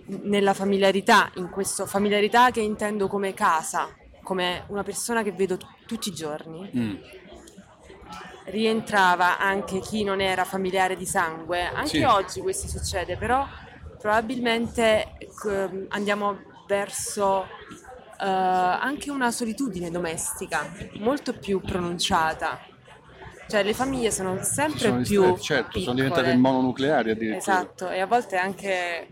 nella 0.06 0.54
familiarità, 0.54 1.30
in 1.34 1.50
questo 1.50 1.86
familiarità 1.86 2.50
che 2.50 2.60
intendo 2.60 3.08
come 3.08 3.34
casa, 3.34 3.88
come 4.26 4.64
una 4.66 4.82
persona 4.82 5.22
che 5.22 5.30
vedo 5.30 5.56
t- 5.56 5.64
tutti 5.86 6.08
i 6.08 6.12
giorni. 6.12 6.68
Mm. 6.76 6.94
Rientrava 8.46 9.38
anche 9.38 9.78
chi 9.78 10.02
non 10.02 10.20
era 10.20 10.44
familiare 10.44 10.96
di 10.96 11.06
sangue, 11.06 11.64
anche 11.66 11.98
sì. 11.98 12.02
oggi 12.02 12.40
questo 12.40 12.66
succede, 12.66 13.16
però 13.16 13.46
probabilmente 13.98 15.16
eh, 15.48 15.86
andiamo 15.88 16.38
verso 16.66 17.46
uh, 18.18 18.24
anche 18.24 19.10
una 19.10 19.30
solitudine 19.30 19.90
domestica 19.90 20.72
molto 20.98 21.32
più 21.32 21.60
pronunciata. 21.60 22.58
Cioè 23.48 23.62
le 23.62 23.74
famiglie 23.74 24.10
sono 24.10 24.42
sempre 24.42 24.78
sono 24.78 25.02
più 25.02 25.22
ristretti, 25.22 25.42
certo, 25.42 25.64
piccole. 25.66 25.84
sono 25.84 25.94
diventate 25.94 26.36
mononucleari 26.36 27.10
addirittura. 27.12 27.38
Esatto, 27.38 27.90
e 27.90 28.00
a 28.00 28.06
volte 28.06 28.36
anche 28.36 29.08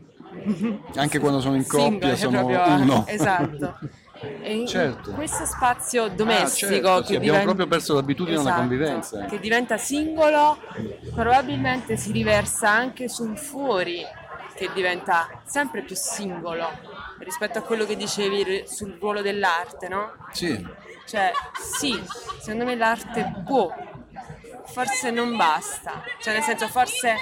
anche 0.96 1.18
quando 1.18 1.40
sono 1.40 1.54
in 1.54 1.66
coppia 1.68 2.16
sono 2.16 2.44
proprio, 2.44 2.74
uno. 2.74 3.04
Esatto. 3.08 3.78
E 4.42 4.64
certo. 4.66 5.12
questo 5.12 5.44
spazio 5.44 6.08
domestico 6.08 6.88
ah, 6.88 6.94
certo, 6.94 7.06
sì, 7.06 7.16
abbiamo 7.16 7.38
diventa... 7.38 7.42
proprio 7.42 7.66
perso 7.66 7.94
l'abitudine 7.94 8.36
esatto, 8.36 8.48
alla 8.48 8.58
convivenza 8.58 9.24
che 9.24 9.40
diventa 9.40 9.76
singolo 9.76 10.58
probabilmente 11.14 11.96
si 11.96 12.12
riversa 12.12 12.70
anche 12.70 13.08
sul 13.08 13.36
fuori 13.38 14.02
che 14.54 14.70
diventa 14.74 15.42
sempre 15.44 15.82
più 15.82 15.96
singolo 15.96 16.68
rispetto 17.18 17.58
a 17.58 17.62
quello 17.62 17.84
che 17.84 17.96
dicevi 17.96 18.64
sul 18.66 18.96
ruolo 19.00 19.22
dell'arte 19.22 19.88
no? 19.88 20.12
sì 20.32 20.66
cioè 21.06 21.32
sì 21.60 22.00
secondo 22.40 22.64
me 22.64 22.76
l'arte 22.76 23.42
può 23.46 23.72
forse 24.66 25.10
non 25.10 25.36
basta 25.36 26.02
cioè 26.20 26.34
nel 26.34 26.42
senso 26.42 26.68
forse 26.68 27.16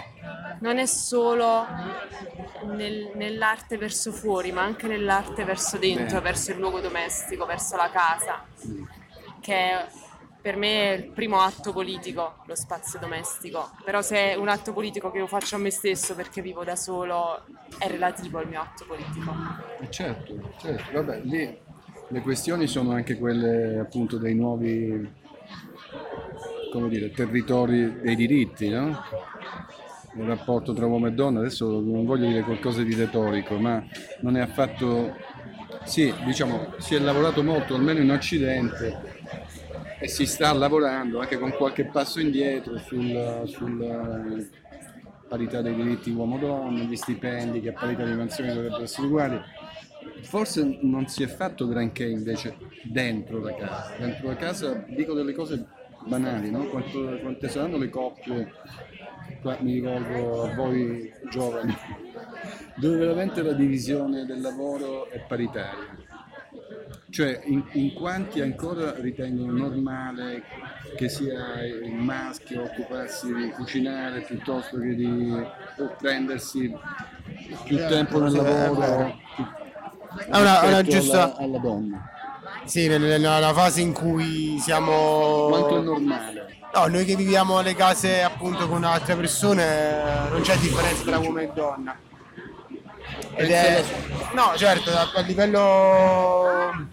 non 0.60 0.78
è 0.78 0.86
solo 0.86 1.66
nel, 2.64 3.12
nell'arte 3.14 3.76
verso 3.76 4.12
fuori, 4.12 4.52
ma 4.52 4.62
anche 4.62 4.86
nell'arte 4.86 5.44
verso 5.44 5.78
dentro, 5.78 6.18
Beh. 6.18 6.22
verso 6.22 6.52
il 6.52 6.58
luogo 6.58 6.80
domestico, 6.80 7.46
verso 7.46 7.76
la 7.76 7.90
casa, 7.90 8.44
che 9.40 9.54
è, 9.54 9.86
per 10.40 10.56
me 10.56 10.94
è 10.94 10.96
il 10.96 11.10
primo 11.10 11.40
atto 11.40 11.72
politico, 11.72 12.36
lo 12.46 12.54
spazio 12.54 12.98
domestico. 12.98 13.70
Però 13.84 14.02
se 14.02 14.32
è 14.32 14.34
un 14.34 14.48
atto 14.48 14.72
politico 14.72 15.10
che 15.10 15.18
io 15.18 15.26
faccio 15.26 15.56
a 15.56 15.58
me 15.58 15.70
stesso 15.70 16.14
perché 16.14 16.42
vivo 16.42 16.64
da 16.64 16.76
solo, 16.76 17.44
è 17.78 17.86
relativo 17.88 18.38
al 18.38 18.48
mio 18.48 18.60
atto 18.60 18.84
politico. 18.86 19.34
Eh, 19.80 19.90
certo, 19.90 20.54
certo, 20.58 20.92
vabbè, 20.92 21.20
lì 21.24 21.58
le 22.08 22.20
questioni 22.20 22.66
sono 22.66 22.92
anche 22.92 23.16
quelle 23.16 23.78
appunto 23.78 24.18
dei 24.18 24.34
nuovi 24.34 25.20
come 26.72 26.88
dire, 26.88 27.10
territori 27.10 28.00
dei 28.00 28.16
diritti, 28.16 28.68
no? 28.70 29.04
Il 30.14 30.24
rapporto 30.24 30.72
tra 30.72 30.86
uomo 30.86 31.06
e 31.06 31.12
donna, 31.12 31.40
adesso 31.40 31.80
non 31.80 32.04
voglio 32.04 32.26
dire 32.26 32.42
qualcosa 32.42 32.82
di 32.82 32.94
retorico, 32.94 33.56
ma 33.58 33.84
non 34.20 34.36
è 34.36 34.40
affatto... 34.40 35.16
Sì, 35.84 36.12
diciamo, 36.24 36.74
si 36.78 36.94
è 36.94 36.98
lavorato 36.98 37.42
molto, 37.42 37.74
almeno 37.74 38.00
in 38.00 38.10
Occidente, 38.10 39.00
e 39.98 40.06
si 40.06 40.26
sta 40.26 40.52
lavorando 40.52 41.20
anche 41.20 41.38
con 41.38 41.50
qualche 41.50 41.86
passo 41.86 42.20
indietro 42.20 42.78
sulla 42.78 43.42
sul 43.46 44.48
parità 45.28 45.62
dei 45.62 45.74
diritti 45.74 46.10
uomo-donna, 46.10 46.82
gli 46.82 46.94
stipendi 46.94 47.60
che 47.60 47.70
a 47.70 47.72
parità 47.72 48.04
di 48.04 48.12
mansioni 48.12 48.52
dovrebbero 48.52 48.82
essere 48.82 49.06
uguali. 49.06 49.40
Forse 50.22 50.78
non 50.82 51.08
si 51.08 51.22
è 51.22 51.26
fatto 51.26 51.66
granché 51.66 52.04
invece 52.04 52.56
dentro 52.84 53.40
la 53.40 53.54
casa. 53.54 53.94
Dentro 53.98 54.28
la 54.28 54.36
casa 54.36 54.84
dico 54.88 55.14
delle 55.14 55.32
cose 55.32 55.64
banali, 56.06 56.50
no? 56.50 56.66
Quante 56.66 57.48
saranno 57.48 57.78
le 57.78 57.88
coppie 57.88 58.52
qua 59.42 59.58
mi 59.60 59.74
rivolgo 59.74 60.44
a 60.44 60.54
voi 60.54 61.12
giovani, 61.28 61.76
dove 62.76 62.96
veramente 62.96 63.42
la 63.42 63.52
divisione 63.52 64.24
del 64.24 64.40
lavoro 64.40 65.10
è 65.10 65.18
paritaria. 65.18 65.96
Cioè, 67.10 67.42
in, 67.44 67.62
in 67.72 67.92
quanti 67.92 68.40
ancora 68.40 68.94
ritengono 68.98 69.52
normale 69.52 70.42
che 70.96 71.10
sia 71.10 71.62
il 71.62 71.92
maschio 71.92 72.62
occuparsi 72.62 73.34
di 73.34 73.50
cucinare 73.50 74.22
piuttosto 74.22 74.78
che 74.78 74.94
di 74.94 75.46
prendersi 75.98 76.74
più 77.64 77.78
eh, 77.78 77.86
tempo 77.86 78.18
nel 78.18 78.32
lavoro 78.32 79.14
è 80.26 80.38
una, 80.38 80.62
una 80.62 80.82
giusta 80.82 81.24
alla, 81.24 81.36
alla 81.36 81.58
donna. 81.58 82.10
Sì, 82.64 82.86
nella 82.88 83.52
fase 83.52 83.80
in 83.80 83.92
cui 83.92 84.58
siamo. 84.58 85.48
Quanto 85.48 85.78
è 85.78 85.82
normale? 85.82 86.41
No, 86.74 86.86
noi 86.86 87.04
che 87.04 87.16
viviamo 87.16 87.60
le 87.60 87.74
case 87.74 88.22
appunto 88.22 88.66
con 88.66 88.82
altre 88.82 89.14
persone 89.14 90.30
non 90.30 90.40
c'è 90.40 90.56
differenza 90.56 91.04
tra 91.04 91.18
uomo 91.18 91.38
e 91.38 91.50
donna. 91.54 91.94
Ed 93.34 93.50
è... 93.50 93.84
No, 94.32 94.52
certo, 94.56 94.90
a 94.90 95.20
livello... 95.20 96.88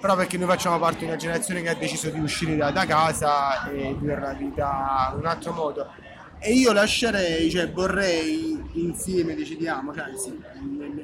Però 0.00 0.16
perché 0.16 0.36
noi 0.36 0.48
facciamo 0.48 0.78
parte 0.78 1.00
di 1.00 1.04
una 1.04 1.16
generazione 1.16 1.62
che 1.62 1.68
ha 1.68 1.74
deciso 1.74 2.08
di 2.10 2.18
uscire 2.18 2.56
da, 2.56 2.70
da 2.70 2.86
casa 2.86 3.70
e 3.70 3.94
vivere 3.94 4.20
la 4.20 4.32
vita 4.32 5.10
in 5.12 5.20
un 5.20 5.26
altro 5.26 5.52
modo. 5.52 5.92
E 6.40 6.52
io 6.54 6.72
lascerei, 6.72 7.50
cioè 7.50 7.70
vorrei 7.70 8.58
insieme, 8.72 9.34
decidiamo, 9.34 9.94
cioè 9.94 10.06
sì, 10.16 10.42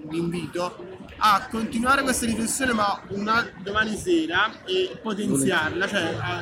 vi 0.06 0.18
invito 0.18 0.76
a 1.18 1.46
continuare 1.50 2.02
questa 2.02 2.24
riflessione 2.24 2.72
ma 2.72 3.02
una, 3.08 3.46
domani 3.58 3.96
sera 3.96 4.50
e 4.64 4.98
potenziarla, 5.00 5.86
cioè 5.86 6.16
a, 6.18 6.40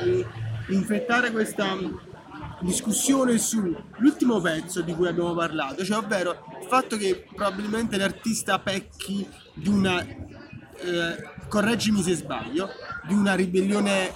infettare 0.69 1.31
questa 1.31 1.77
discussione 2.61 3.37
sull'ultimo 3.37 4.39
pezzo 4.41 4.81
di 4.81 4.93
cui 4.93 5.07
abbiamo 5.07 5.33
parlato, 5.33 5.83
cioè 5.83 5.97
ovvero 5.97 6.45
il 6.61 6.67
fatto 6.67 6.97
che 6.97 7.25
probabilmente 7.33 7.97
l'artista 7.97 8.59
pecchi 8.59 9.27
di 9.53 9.69
una, 9.69 10.01
eh, 10.01 11.29
correggimi 11.47 12.01
se 12.01 12.15
sbaglio, 12.15 12.69
di 13.07 13.13
una 13.13 13.35
ribellione 13.35 14.11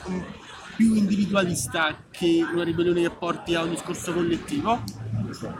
più 0.76 0.96
individualista 0.96 2.06
che 2.10 2.46
una 2.54 2.64
ribellione 2.64 3.02
che 3.02 3.10
porti 3.10 3.54
a 3.54 3.64
un 3.64 3.72
discorso 3.72 4.14
collettivo 4.14 4.82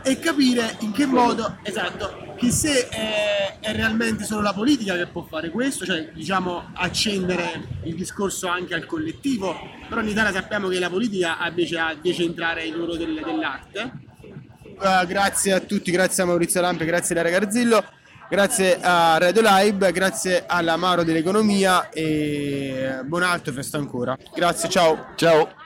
e 0.02 0.18
capire 0.18 0.76
in 0.80 0.92
che 0.92 1.06
modo, 1.06 1.58
esatto, 1.62 2.29
che 2.40 2.50
se 2.50 2.88
è, 2.88 3.58
è, 3.60 3.72
realmente 3.74 4.24
solo 4.24 4.40
la 4.40 4.54
politica 4.54 4.96
che 4.96 5.06
può 5.06 5.26
fare 5.28 5.50
questo, 5.50 5.84
cioè 5.84 6.10
diciamo 6.14 6.70
accendere 6.72 7.68
il 7.84 7.94
discorso 7.94 8.48
anche 8.48 8.72
al 8.72 8.86
collettivo, 8.86 9.54
però 9.86 10.00
in 10.00 10.08
Italia 10.08 10.32
sappiamo 10.32 10.68
che 10.68 10.78
la 10.78 10.88
politica 10.88 11.36
invece 11.46 11.78
ha 11.78 11.94
decentrare 12.00 12.64
il 12.64 12.78
loro 12.78 12.96
del, 12.96 13.20
dell'arte. 13.22 13.92
Uh, 14.78 15.06
grazie 15.06 15.52
a 15.52 15.60
tutti, 15.60 15.90
grazie 15.90 16.22
a 16.22 16.26
Maurizio 16.26 16.62
Lampe, 16.62 16.86
grazie 16.86 17.14
a 17.14 17.22
Lara 17.22 17.38
Garzillo, 17.38 17.84
grazie 18.30 18.78
a 18.80 19.18
Radio 19.18 19.42
Live, 19.44 19.92
grazie 19.92 20.44
all'Amaro 20.46 21.04
dell'Economia 21.04 21.90
e 21.90 23.00
buon 23.04 23.22
alto 23.22 23.52
festa 23.52 23.76
ancora. 23.76 24.16
Grazie, 24.34 24.70
ciao. 24.70 25.08
Ciao. 25.14 25.59